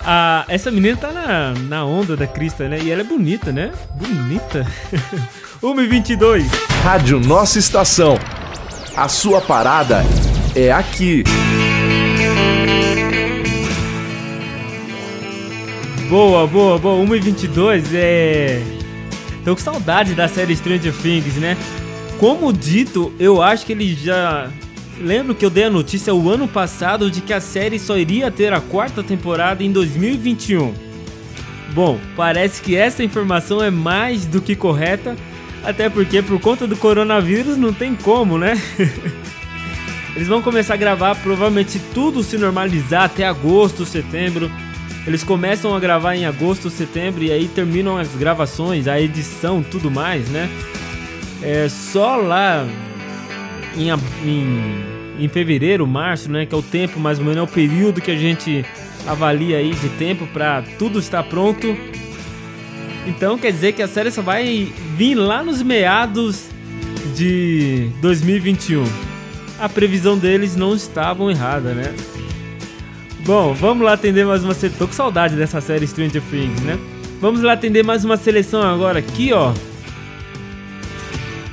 [0.05, 2.79] Ah, essa menina tá na, na onda da Crista, né?
[2.81, 3.73] E ela é bonita, né?
[3.97, 4.65] Bonita.
[5.61, 6.47] 1h22.
[6.85, 8.17] Rádio Nossa Estação.
[8.97, 10.05] A sua parada
[10.55, 11.25] é aqui.
[16.09, 17.07] Boa, boa, boa.
[17.07, 18.63] 1h22 é.
[19.45, 21.55] Tô com saudade da série Stranger Things, né?
[22.19, 24.51] Como dito, eu acho que ele já.
[24.99, 28.31] Lembro que eu dei a notícia o ano passado de que a série só iria
[28.31, 30.73] ter a quarta temporada em 2021.
[31.75, 35.15] Bom, parece que essa informação é mais do que correta,
[35.63, 38.61] até porque por conta do coronavírus não tem como, né?
[40.17, 44.51] Eles vão começar a gravar, provavelmente tudo se normalizar até agosto, setembro.
[45.09, 49.91] Eles começam a gravar em agosto, setembro e aí terminam as gravações, a edição, tudo
[49.91, 50.51] mais, né?
[51.43, 52.67] É só lá
[53.75, 53.89] em,
[54.29, 56.45] em, em fevereiro, março, né?
[56.45, 58.67] Que é o tempo mais ou menos, é o período que a gente
[59.07, 61.75] avalia aí de tempo para tudo estar pronto.
[63.07, 66.51] Então quer dizer que a série só vai vir lá nos meados
[67.17, 68.85] de 2021.
[69.59, 71.95] A previsão deles não estavam errada, né?
[73.29, 74.79] Bom, vamos lá atender mais uma seleção.
[74.79, 76.79] Tô com saudade dessa série Stranger Things, né?
[77.21, 79.53] Vamos lá atender mais uma seleção agora aqui, ó.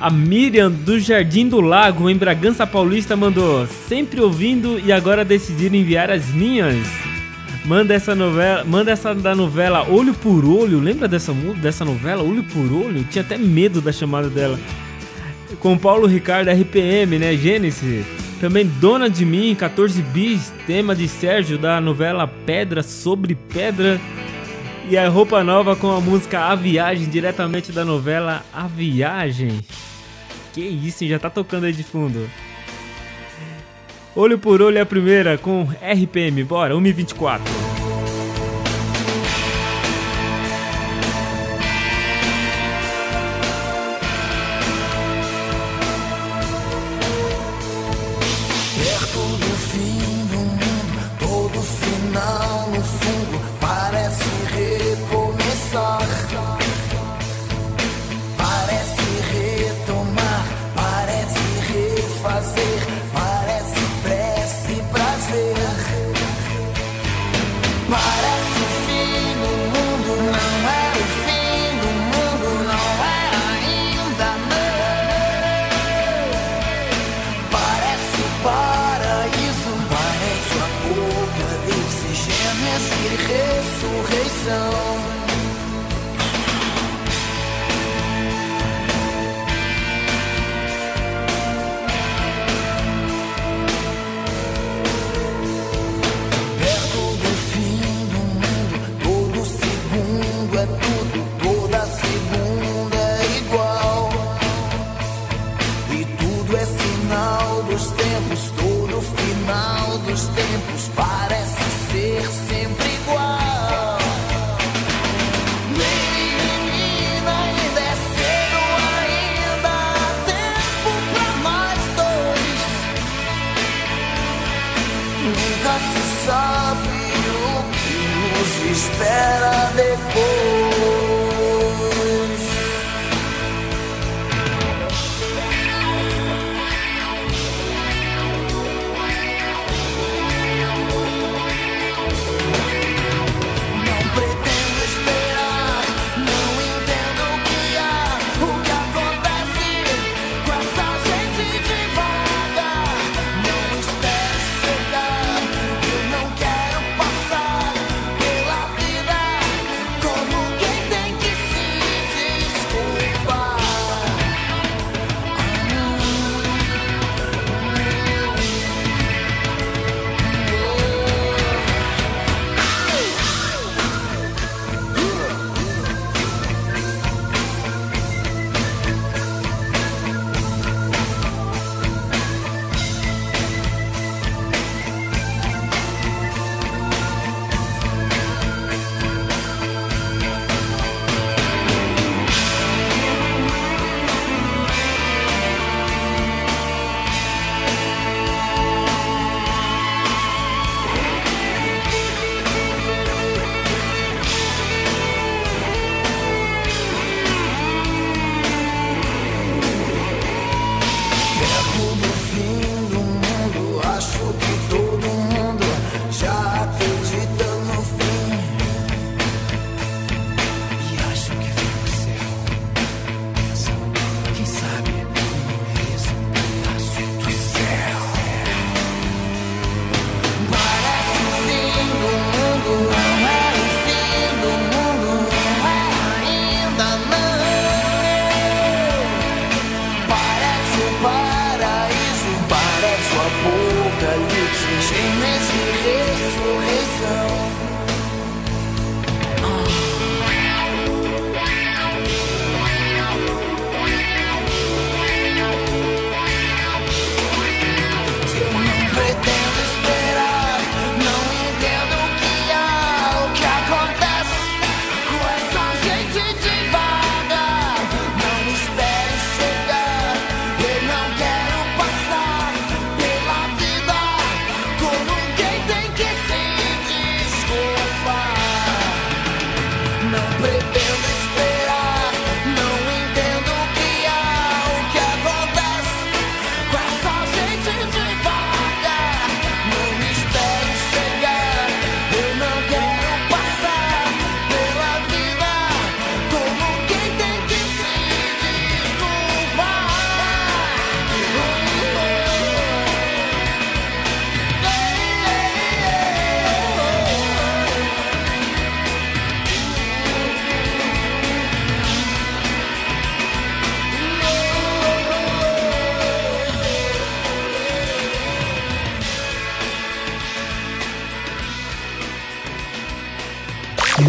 [0.00, 5.74] A Miriam do Jardim do Lago, em Bragança Paulista, mandou sempre ouvindo e agora decidiram
[5.74, 6.78] enviar as minhas.
[7.66, 10.80] Manda essa novela, manda essa da novela Olho por Olho.
[10.80, 13.04] Lembra dessa dessa novela Olho por Olho?
[13.04, 14.58] Tinha até medo da chamada dela.
[15.60, 17.36] Com Paulo Ricardo RPM, né?
[17.36, 18.25] Gênesis.
[18.40, 23.98] Também Dona de Mim, 14 bis, tema de Sérgio da novela Pedra sobre Pedra.
[24.88, 29.60] E a roupa nova com a música A Viagem, diretamente da novela A Viagem.
[30.52, 32.28] Que isso, já tá tocando aí de fundo.
[34.14, 37.65] Olho por olho é a primeira com RPM, bora, 1h24.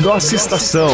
[0.08, 0.88] nossa estação.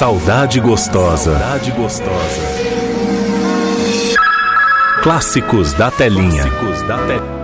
[0.00, 1.38] Saudade Gostosa.
[1.38, 2.40] Saudade Gostosa.
[5.02, 6.42] Clássicos da telinha.
[6.42, 7.40] Clássicos da telinha.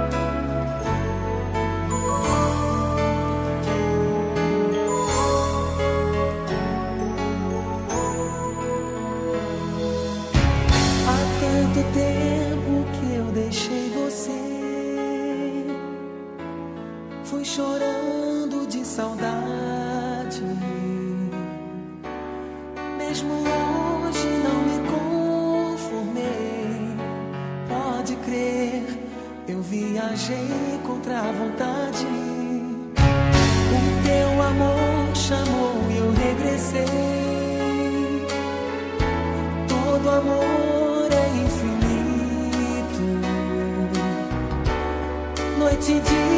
[17.45, 19.86] chorando de saudade.
[23.27, 24.79] mesmo longe não me
[25.77, 26.27] conformei.
[27.69, 28.85] Pode crer,
[29.49, 32.07] eu viajei contra a vontade.
[33.73, 36.87] O teu amor chamou e eu regressei.
[39.69, 43.03] Todo amor é infinito.
[45.59, 46.36] Noite e dia.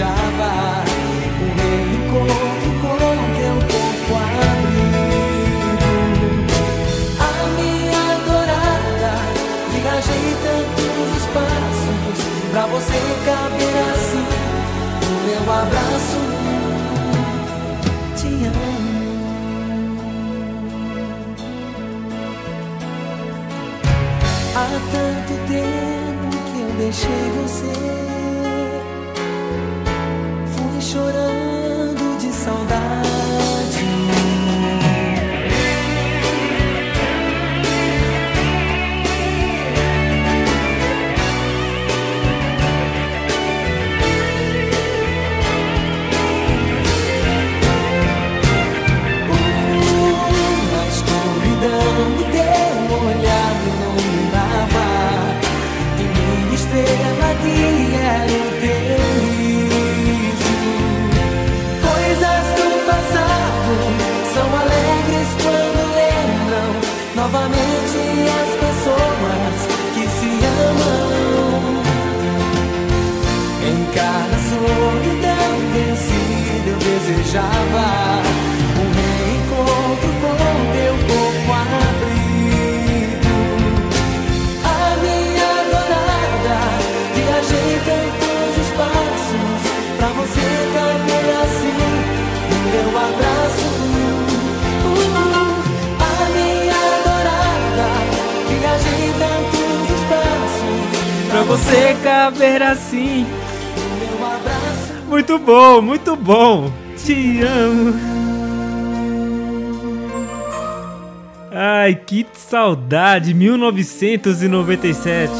[0.00, 0.80] Desejava
[1.40, 2.96] um reencontro com
[3.36, 5.04] teu corpo abrigo.
[7.20, 7.22] A
[7.60, 9.12] minha adorada,
[9.72, 12.18] viajei tantos espaços
[12.50, 14.26] pra você caber assim
[15.04, 16.20] no meu abraço.
[18.16, 18.80] Te amo.
[24.56, 27.99] Há tanto tempo que eu deixei você.
[30.90, 31.39] Chorando
[77.10, 78.22] desejava
[78.78, 80.36] um reencontro com
[80.72, 83.34] teu corpo abrigo.
[84.64, 86.58] A minha adorada,
[87.14, 89.60] viajei tantos espaços
[89.96, 91.78] pra você caber assim
[92.50, 93.68] no meu abraço.
[94.86, 95.58] Uh,
[95.98, 97.88] a minha adorada,
[98.48, 103.26] viajei tantos espaços Pra você caber assim.
[105.08, 106.79] Muito bom, muito bom.
[107.04, 107.94] Te amo.
[111.52, 115.32] Ai, que saudade, 1997.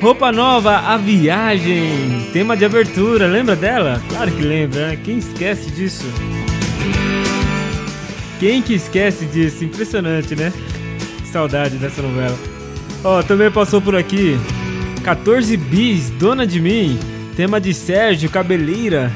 [0.00, 2.28] Roupa nova, a viagem.
[2.32, 4.02] Tema de abertura, lembra dela?
[4.08, 4.98] Claro que lembra, né?
[5.04, 6.06] Quem esquece disso?
[8.38, 9.64] Quem que esquece disso?
[9.64, 10.52] Impressionante, né?
[11.18, 12.38] Que saudade dessa novela.
[13.04, 14.38] Ó, também passou por aqui
[15.02, 16.98] 14 bis, Dona de Mim.
[17.40, 19.10] Tema de Sérgio Cabeleira.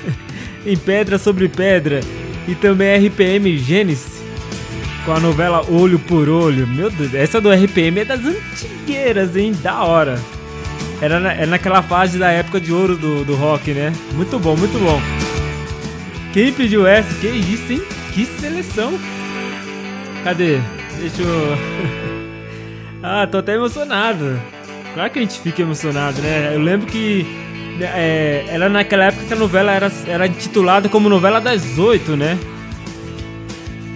[0.64, 2.00] em Pedra sobre Pedra.
[2.48, 4.22] E também RPM Gênesis.
[5.04, 6.66] Com a novela Olho por Olho.
[6.66, 9.52] Meu Deus, essa do RPM é das antigueiras, hein?
[9.62, 10.18] Da hora.
[11.02, 13.92] Era, na, era naquela fase da época de ouro do, do rock, né?
[14.14, 14.98] Muito bom, muito bom.
[16.32, 17.12] Quem pediu essa?
[17.20, 17.82] Que isso, hein?
[18.14, 18.98] Que seleção.
[20.24, 20.58] Cadê?
[20.98, 21.58] Deixa eu.
[23.04, 24.40] ah, tô até emocionado.
[24.94, 26.52] Claro que a gente fica emocionado, né?
[26.54, 27.37] Eu lembro que
[27.80, 32.38] é, era naquela época que a novela era, era intitulada como novela das oito, né?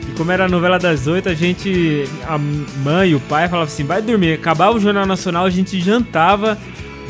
[0.08, 3.72] E como era a novela das oito, a gente, a mãe e o pai falavam
[3.72, 4.34] assim, vai dormir.
[4.34, 6.58] Acabava o Jornal Nacional, a gente jantava.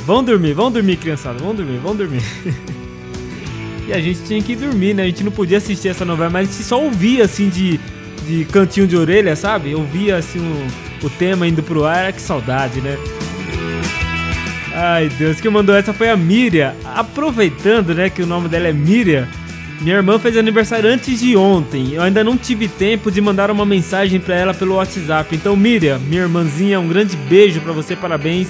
[0.07, 2.23] Vão dormir, vão dormir, criançada, vão dormir, vão dormir.
[3.87, 5.05] e a gente tinha que dormir, né?
[5.05, 7.79] A gente não podia assistir essa novela, mas a gente só ouvia assim de,
[8.27, 9.75] de cantinho de orelha, sabe?
[9.75, 12.97] Ouvia assim o, o tema indo pro ar, que saudade, né?
[14.75, 16.75] Ai Deus, quem mandou essa foi a Miriam.
[16.85, 19.29] Aproveitando, né, que o nome dela é Miriam.
[19.81, 21.95] Minha irmã fez aniversário antes de ontem.
[21.95, 25.35] Eu ainda não tive tempo de mandar uma mensagem pra ela pelo WhatsApp.
[25.35, 28.49] Então, Miriam, minha irmãzinha, um grande beijo pra você, parabéns,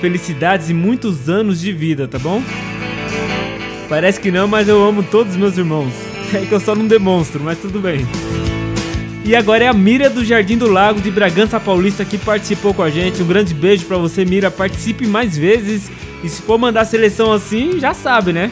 [0.00, 2.42] felicidades e muitos anos de vida, tá bom?
[3.88, 5.92] Parece que não, mas eu amo todos os meus irmãos.
[6.34, 8.04] É que eu só não demonstro, mas tudo bem.
[9.24, 12.82] E agora é a Mira do Jardim do Lago de Bragança Paulista que participou com
[12.82, 13.22] a gente.
[13.22, 14.50] Um grande beijo pra você, Mira.
[14.50, 15.90] Participe mais vezes.
[16.22, 18.50] E se for mandar seleção assim, já sabe, né?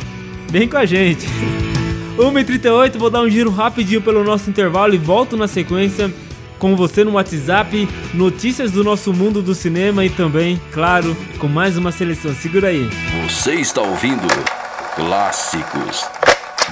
[0.49, 1.27] Vem com a gente.
[2.16, 6.12] 1h38, vou dar um giro rapidinho pelo nosso intervalo e volto na sequência
[6.59, 11.77] com você no WhatsApp, notícias do nosso mundo do cinema e também, claro, com mais
[11.77, 12.32] uma seleção.
[12.35, 12.89] Segura aí.
[13.24, 14.28] Você está ouvindo
[14.94, 16.07] Clássicos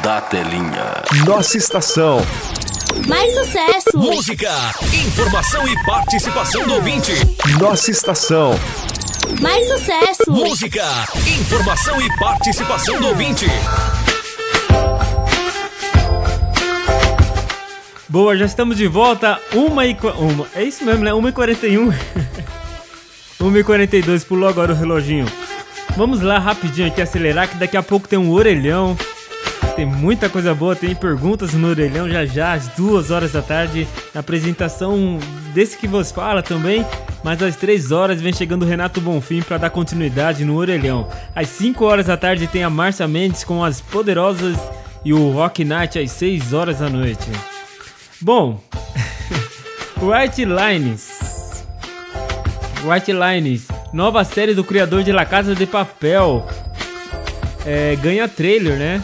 [0.00, 1.02] da Telinha.
[1.26, 2.24] Nossa estação.
[3.06, 3.96] Mais sucesso!
[3.96, 4.50] Música,
[4.92, 7.12] informação e participação do ouvinte.
[7.58, 8.52] Nossa estação.
[9.40, 10.30] Mais sucesso!
[10.30, 10.84] Música,
[11.40, 13.46] informação e participação do ouvinte.
[18.08, 19.40] Boa, já estamos de volta.
[19.52, 19.94] Uma e.
[19.94, 21.12] qua- Uma, é isso mesmo, né?
[21.12, 21.94] 1h41.
[23.40, 25.26] 1h42, pulou agora o reloginho.
[25.96, 28.96] Vamos lá rapidinho aqui acelerar, que daqui a pouco tem um orelhão.
[29.76, 33.88] Tem muita coisa boa, tem perguntas no orelhão já já, às duas horas da tarde.
[34.14, 35.18] Na apresentação
[35.54, 36.84] desse que vos fala também.
[37.22, 41.08] Mas às três horas vem chegando o Renato Bonfim para dar continuidade no orelhão.
[41.34, 44.56] Às 5 horas da tarde tem a Márcia Mendes com as poderosas
[45.04, 47.30] e o Rock Night às 6 horas da noite.
[48.20, 48.60] Bom,
[50.00, 51.64] White Lines.
[52.84, 53.68] White Lines.
[53.92, 56.46] Nova série do criador de La Casa de Papel.
[57.66, 59.02] É, ganha trailer, né?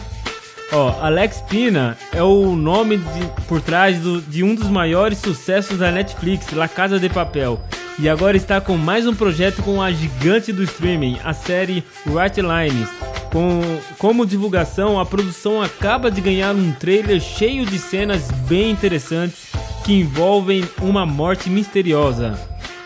[0.71, 5.77] Ó, Alex Pina é o nome de- por trás do- de um dos maiores sucessos
[5.77, 7.59] da Netflix, La Casa de Papel.
[7.99, 12.41] E agora está com mais um projeto com a gigante do streaming, a série White
[12.41, 12.89] Lines.
[13.31, 13.61] Com,
[13.97, 19.47] como divulgação, a produção acaba de ganhar um trailer cheio de cenas bem interessantes
[19.83, 22.37] que envolvem uma morte misteriosa.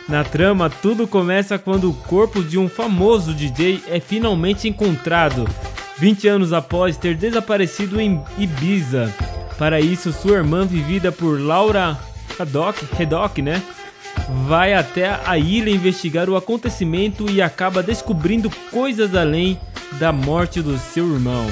[0.08, 5.48] Na trama, tudo começa quando o corpo de um famoso DJ é finalmente encontrado,
[6.02, 9.14] 20 anos após ter desaparecido em Ibiza.
[9.60, 11.96] Para isso, sua irmã, vivida por Laura
[12.40, 13.62] Haddock, Haddock né?
[14.48, 19.60] Vai até a ilha investigar o acontecimento e acaba descobrindo coisas além
[20.00, 21.46] da morte do seu irmão.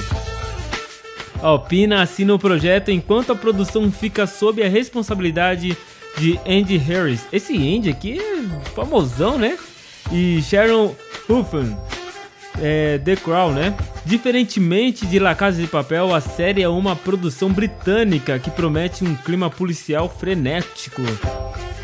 [1.44, 5.78] Alpina assina o projeto enquanto a produção fica sob a responsabilidade
[6.18, 7.28] de Andy Harris.
[7.32, 9.60] Esse Andy aqui é famosão, né?
[10.12, 10.96] E Sharon
[11.30, 11.78] Huffman,
[12.62, 13.74] é, The Crown, né?
[14.06, 19.16] Diferentemente de La Casa de Papel, a série é uma produção britânica que promete um
[19.16, 21.02] clima policial frenético.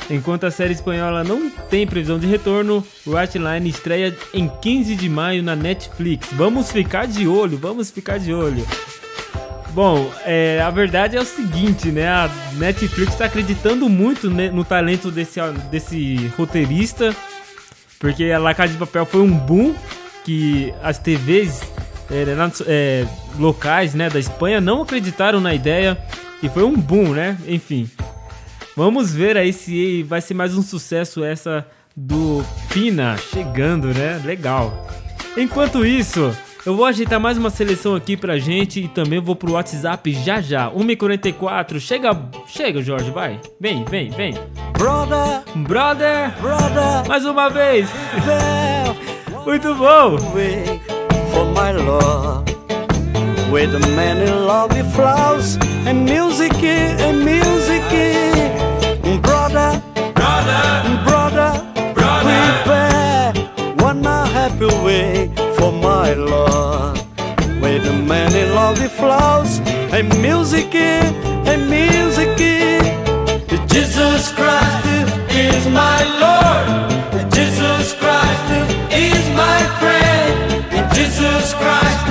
[0.09, 5.09] Enquanto a série espanhola não tem previsão de retorno, White Line estreia em 15 de
[5.09, 6.27] maio na Netflix.
[6.33, 8.65] Vamos ficar de olho, vamos ficar de olho.
[9.71, 12.07] Bom, é, a verdade é o seguinte, né?
[12.07, 15.39] A Netflix está acreditando muito ne- no talento desse,
[15.71, 17.13] desse roteirista,
[17.99, 19.75] porque a La Casa de Papel foi um boom
[20.25, 21.61] que as TVs
[22.11, 23.05] é, nas- é,
[23.39, 25.97] locais né, da Espanha não acreditaram na ideia
[26.43, 27.37] e foi um boom, né?
[27.47, 27.89] Enfim,
[28.75, 31.65] vamos ver aí se vai ser mais um sucesso essa
[31.95, 32.43] do
[32.73, 34.21] Pina chegando, né?
[34.25, 34.87] Legal.
[35.37, 36.35] Enquanto isso,
[36.65, 40.41] eu vou ajeitar mais uma seleção aqui pra gente e também vou pro WhatsApp já
[40.41, 40.69] já.
[40.71, 43.39] 1h44, chega, chega Jorge, vai.
[43.59, 44.33] Vem, vem, vem.
[44.77, 47.89] Brother, Brother, brother, mais uma vez.
[48.25, 49.04] there,
[49.45, 50.17] Muito bom.
[50.33, 50.81] wait
[51.31, 52.43] for my love.
[53.51, 57.83] With many lovely flowers and music and music.
[59.21, 59.81] Brother,
[60.15, 61.51] brother, brother,
[61.93, 63.33] brother prepare
[63.75, 66.97] one happy way for my love.
[67.61, 69.59] With many lovely flowers
[69.93, 73.04] and music and music.
[73.75, 74.85] Jesus Christ
[75.35, 77.29] is my Lord.
[77.33, 78.47] Jesus Christ
[78.89, 80.95] is my friend.
[80.95, 82.07] Jesus Christ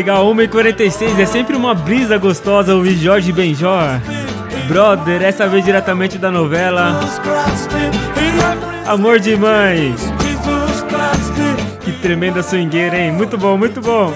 [0.00, 4.00] Legal, 1h46, é sempre uma brisa gostosa ouvir Jorge Benjor.
[4.66, 6.98] Brother, essa vez diretamente da novela
[8.86, 9.94] Amor de Mãe.
[11.84, 13.12] Que tremenda swingueira, hein?
[13.12, 14.10] Muito bom, muito bom.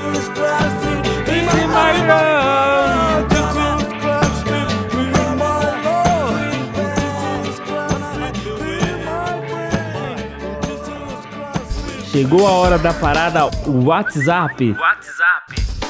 [12.11, 14.75] Chegou a hora da parada WhatsApp.
[14.81, 15.44] WhatsApp.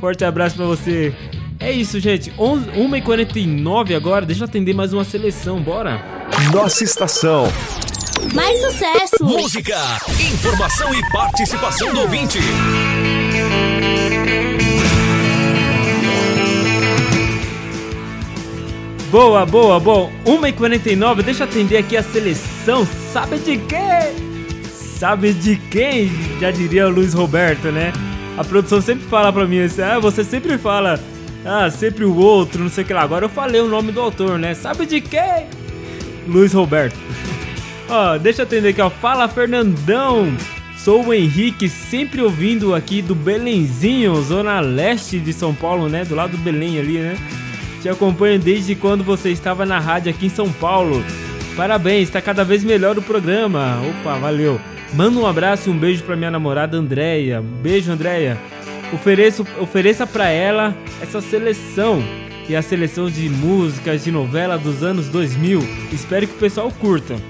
[0.00, 1.12] Forte abraço pra você.
[1.60, 2.32] É isso, gente.
[2.38, 4.24] 11 1h49 agora.
[4.24, 6.00] Deixa eu atender mais uma seleção, bora?
[6.52, 7.48] Nossa estação.
[8.34, 9.24] Mais sucesso!
[9.24, 9.76] Música,
[10.32, 12.38] informação e participação do ouvinte.
[19.10, 20.10] Boa, boa, boa.
[20.26, 22.86] 1h49, deixa eu atender aqui a seleção.
[23.12, 24.62] Sabe de quem?
[24.98, 26.10] Sabe de quem?
[26.40, 27.92] Já diria o Luiz Roberto, né?
[28.38, 31.00] A produção sempre fala pra mim assim, ah, você sempre fala,
[31.44, 33.02] ah, sempre o outro, não sei o que lá.
[33.02, 34.54] Agora eu falei o nome do autor, né?
[34.54, 35.48] Sabe de quem?
[36.24, 36.96] Luiz Roberto.
[37.90, 38.88] Ó, deixa eu atender aqui, ó.
[38.88, 40.32] Fala, Fernandão.
[40.76, 46.04] Sou o Henrique, sempre ouvindo aqui do Belenzinho, zona leste de São Paulo, né?
[46.04, 47.16] Do lado do Belém ali, né?
[47.82, 51.04] Te acompanho desde quando você estava na rádio aqui em São Paulo.
[51.56, 53.80] Parabéns, está cada vez melhor o programa.
[53.90, 54.60] Opa, valeu.
[54.94, 57.42] Manda um abraço e um beijo pra minha namorada Andréia.
[57.62, 58.38] Beijo, Andréia.
[58.92, 62.02] Ofereço, ofereça pra ela essa seleção
[62.48, 65.60] e a seleção de músicas de novela dos anos 2000.
[65.92, 67.16] Espero que o pessoal curta.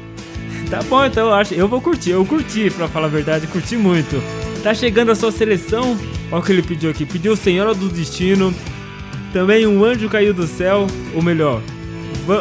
[0.68, 1.55] Tá bom, então eu acho.
[1.55, 4.22] Eu vou curtir, eu curti, pra falar a verdade, curti muito.
[4.62, 5.97] Tá chegando a sua seleção.
[6.30, 7.06] Olha o que ele pediu aqui.
[7.06, 8.52] Pediu Senhora do Destino.
[9.32, 10.86] Também um anjo caiu do céu.
[11.14, 11.62] Ou melhor,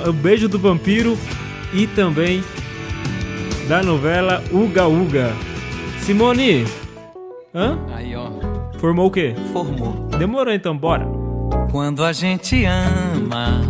[0.06, 1.18] o beijo do vampiro.
[1.73, 2.44] E também
[3.68, 5.34] da novela Uga Uga.
[5.99, 6.65] Simone.
[7.53, 7.77] Hã?
[7.94, 8.30] Aí, ó.
[8.80, 9.35] Formou o quê?
[9.52, 10.07] Formou.
[10.18, 11.06] Demorou então, bora.
[11.72, 13.61] Quando a gente ama,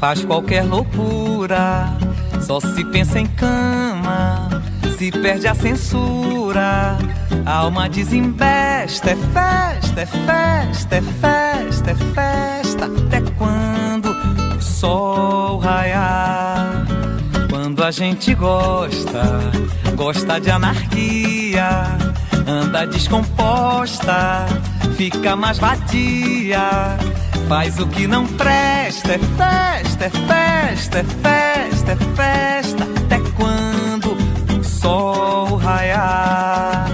[0.00, 1.96] faz qualquer loucura.
[2.40, 4.48] Só se pensa em cama,
[4.98, 6.98] se perde a censura.
[7.44, 12.86] A alma desembesta, é festa, é festa, é festa, é festa.
[12.86, 14.10] Até quando
[14.56, 16.75] o sol raiar.
[17.76, 19.22] Quando a gente gosta,
[19.94, 21.82] gosta de anarquia,
[22.46, 24.46] anda descomposta,
[24.96, 26.96] fica mais vadia.
[27.46, 32.84] Faz o que não presta, é festa, é festa, é festa, é festa.
[33.04, 34.16] Até quando
[34.58, 36.88] o sol raiar.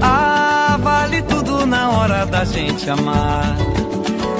[0.00, 3.54] Ah, vale tudo na hora da gente amar.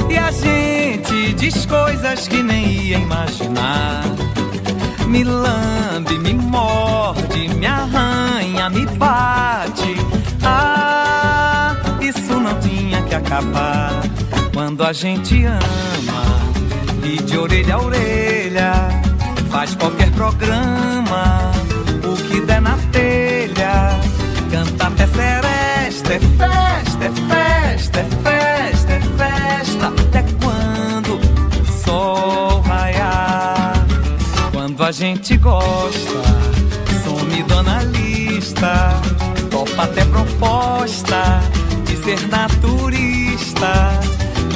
[0.09, 4.05] E a gente diz coisas que nem ia imaginar.
[5.11, 9.97] Me lambe, me morde, me arranha, me bate.
[10.41, 13.91] Ah, isso não tinha que acabar.
[14.55, 16.25] Quando a gente ama
[17.03, 18.73] e de orelha a orelha
[19.51, 21.51] faz qualquer programa,
[22.05, 23.99] o que der na telha,
[24.49, 27.50] canta até seresta, é festa, é festa,
[34.91, 36.21] a gente gosta,
[37.05, 39.01] some dona lista,
[39.49, 41.41] topa até proposta
[41.85, 44.01] de ser naturista.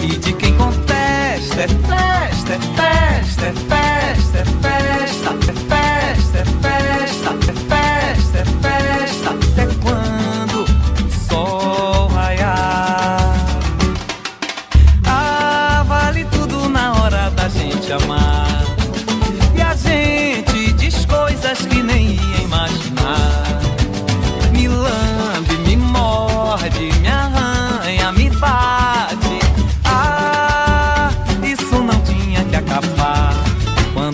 [0.03, 4.94] E de quem contesta é festa, é festa, é festa, é festa,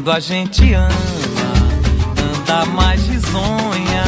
[0.02, 0.88] Quando a gente ama,
[2.38, 4.02] anda mais risonha,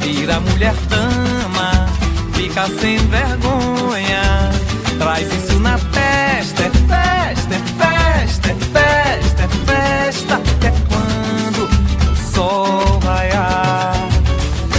[0.00, 1.86] vira mulher dama,
[2.32, 4.50] fica sem vergonha.
[4.98, 11.68] Traz isso na festa, é festa, é festa, é festa, é festa, é quando
[12.10, 13.92] o sol raiar.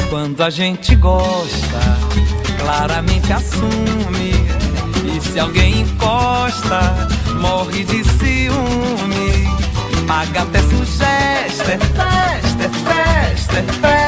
[0.09, 1.79] Quando a gente gosta,
[2.57, 4.33] claramente assume,
[5.05, 6.97] e se alguém encosta,
[7.39, 9.20] morre de ciúme
[10.11, 14.00] Maga até sugesta, festa, festa, festa.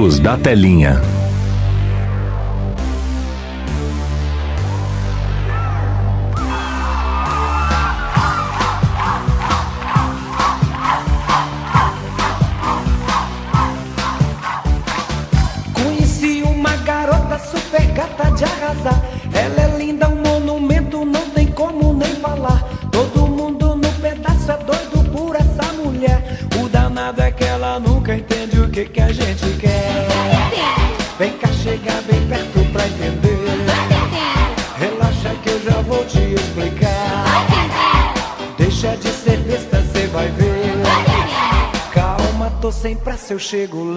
[0.00, 1.19] Da Telinha.
[43.50, 43.89] Chego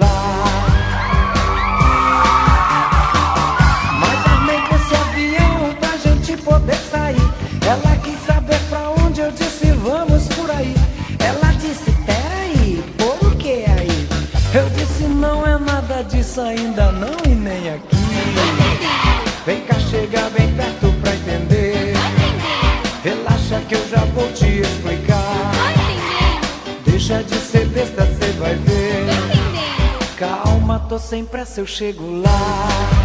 [31.54, 33.03] pressa, eu chego lá.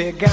[0.00, 0.29] Pegar.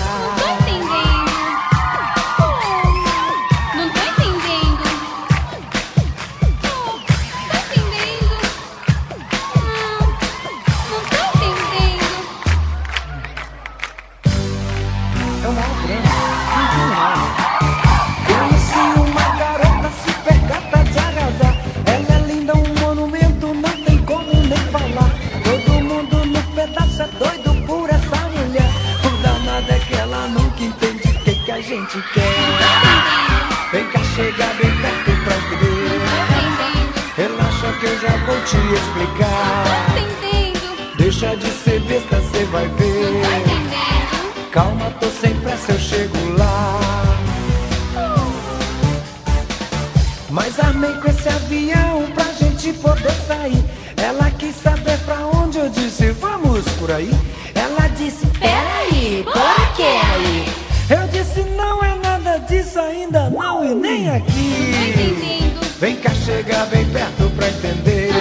[58.47, 60.45] Peraí, por que aí?
[60.89, 65.53] Eu disse, não é nada disso ainda, não e nem aqui.
[65.79, 68.11] Vem cá, chega bem perto pra entender.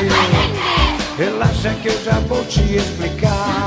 [1.17, 3.67] Relaxa que eu já vou te explicar.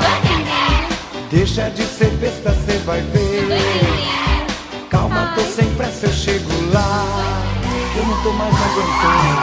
[1.31, 3.47] Deixa de ser besta, cê vai ver.
[4.89, 7.05] Calma, tô sem pressa, eu chego lá.
[7.95, 9.41] Eu não tô mais aguentando.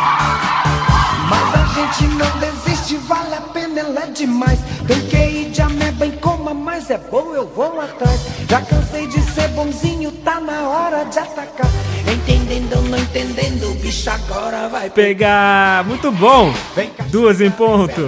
[1.28, 4.58] Mas a gente não desiste, vale a pena, ela é demais.
[4.86, 8.20] Tem que ir de ameba em coma, mas é bom, eu vou atrás.
[8.48, 11.70] Já cansei de ser bonzinho, tá na hora de atacar.
[12.10, 15.84] Entendendo ou não entendendo, o bicho agora vai Pegar!
[15.84, 16.52] Muito bom!
[17.10, 18.00] Duas em ponto.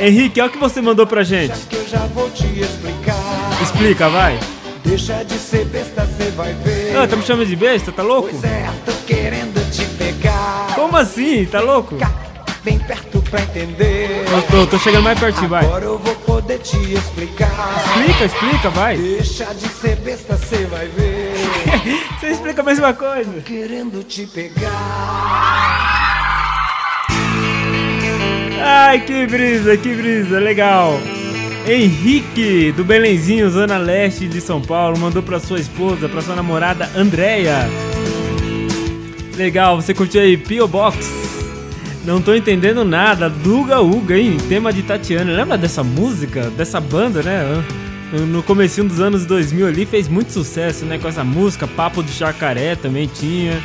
[0.00, 1.58] Henrique, olha o que você mandou pra gente.
[1.66, 3.62] que eu já vou te explicar.
[3.62, 4.38] Explica, vai.
[4.84, 6.96] Deixa de ser besta, cê vai ver.
[6.96, 7.90] Ah, tá me chamando de besta?
[7.90, 8.28] Tá louco?
[8.30, 10.74] Pois é, tô querendo te pegar.
[10.76, 11.44] Como assim?
[11.46, 11.96] Tá louco?
[12.66, 14.24] Bem perto pra entender.
[14.50, 15.64] Tô, tô chegando mais pertinho, vai.
[15.64, 17.48] Agora eu vou poder te explicar.
[17.86, 18.96] Explica, explica, vai.
[18.96, 21.32] Deixa de ser besta, cê vai ver.
[22.18, 23.40] Você explica a mesma coisa.
[23.42, 24.66] Querendo te pegar.
[28.60, 30.98] Ai, que brisa, que brisa, legal.
[31.68, 36.90] Henrique, do Belenzinho, Zona Leste de São Paulo, mandou pra sua esposa, pra sua namorada
[36.96, 37.70] Andréia.
[39.36, 40.66] Legal, você curtiu aí P.O.
[40.66, 41.25] Box?
[42.06, 44.36] Não tô entendendo nada, Duga Uga, hein?
[44.48, 45.32] Tema de Tatiana.
[45.32, 47.64] Lembra dessa música, dessa banda, né?
[48.28, 50.98] No comecinho dos anos 2000 ali fez muito sucesso, né?
[50.98, 53.60] Com essa música, Papo de Chacaré também tinha.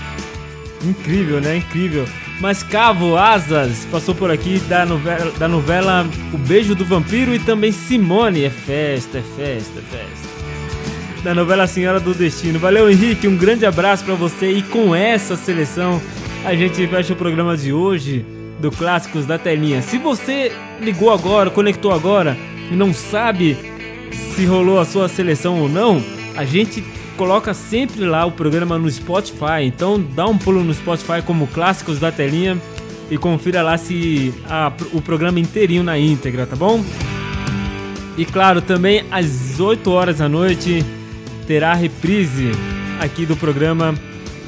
[0.83, 1.57] Incrível, né?
[1.57, 2.07] Incrível.
[2.39, 6.03] Mas Cavo Asas passou por aqui da novela, da novela
[6.33, 8.45] O Beijo do Vampiro e também Simone.
[8.45, 10.31] É festa, é festa, é festa.
[11.23, 12.57] Da novela Senhora do Destino.
[12.57, 13.27] Valeu, Henrique.
[13.27, 14.49] Um grande abraço pra você.
[14.49, 16.01] E com essa seleção,
[16.45, 18.25] a gente fecha o programa de hoje
[18.59, 19.81] do Clássicos da Telinha.
[19.81, 22.37] Se você ligou agora, conectou agora
[22.71, 23.57] e não sabe
[24.35, 26.01] se rolou a sua seleção ou não,
[26.35, 26.83] a gente
[27.17, 29.63] coloca sempre lá o programa no Spotify.
[29.63, 32.57] Então dá um pulo no Spotify como Clássicos da Telinha
[33.09, 36.83] e confira lá se a- o programa inteirinho na íntegra, tá bom?
[38.17, 40.83] E claro, também às 8 horas da noite
[41.47, 42.51] terá reprise
[42.99, 43.93] aqui do programa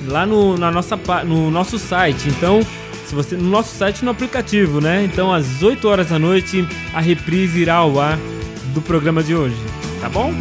[0.07, 2.29] lá no, na nossa, no nosso site.
[2.29, 2.61] Então,
[3.05, 5.03] se você no nosso site no aplicativo, né?
[5.03, 8.17] Então, às 8 horas da noite a reprise irá ao ar
[8.73, 9.55] do programa de hoje,
[10.01, 10.33] tá bom?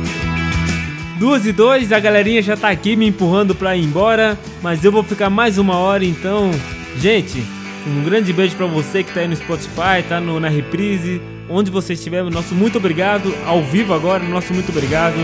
[1.19, 4.91] Duas e dois, a galerinha já tá aqui me empurrando pra ir embora, mas eu
[4.91, 6.51] vou ficar mais uma hora, então,
[6.99, 7.45] gente,
[7.87, 11.71] um grande beijo pra você que tá aí no Spotify, tá no, na reprise, onde
[11.71, 15.17] você estiver, nosso muito obrigado, ao vivo agora, nosso muito obrigado.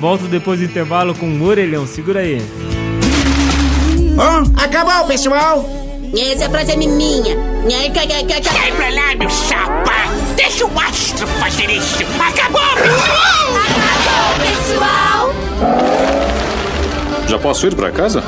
[0.00, 2.40] Volto depois do intervalo com o orelhão, segura aí.
[4.56, 5.64] Acabou, pessoal!
[6.14, 7.36] Essa frase é minha.
[8.42, 9.92] Sai pra lá, meu chapa!
[10.36, 12.04] Deixa o astro fazer isso!
[12.20, 12.60] Acabou!
[14.40, 15.34] Pessoal!
[17.26, 18.22] Já posso ir pra casa?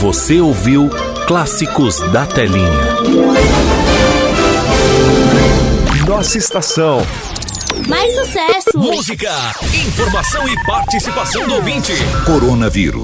[0.00, 0.90] Você ouviu
[1.26, 2.68] Clássicos da Telinha.
[6.06, 7.00] Nossa estação.
[7.86, 8.76] Mais sucesso!
[8.76, 9.32] Música,
[9.86, 11.92] informação e participação do ouvinte.
[12.26, 12.96] Coronavírus.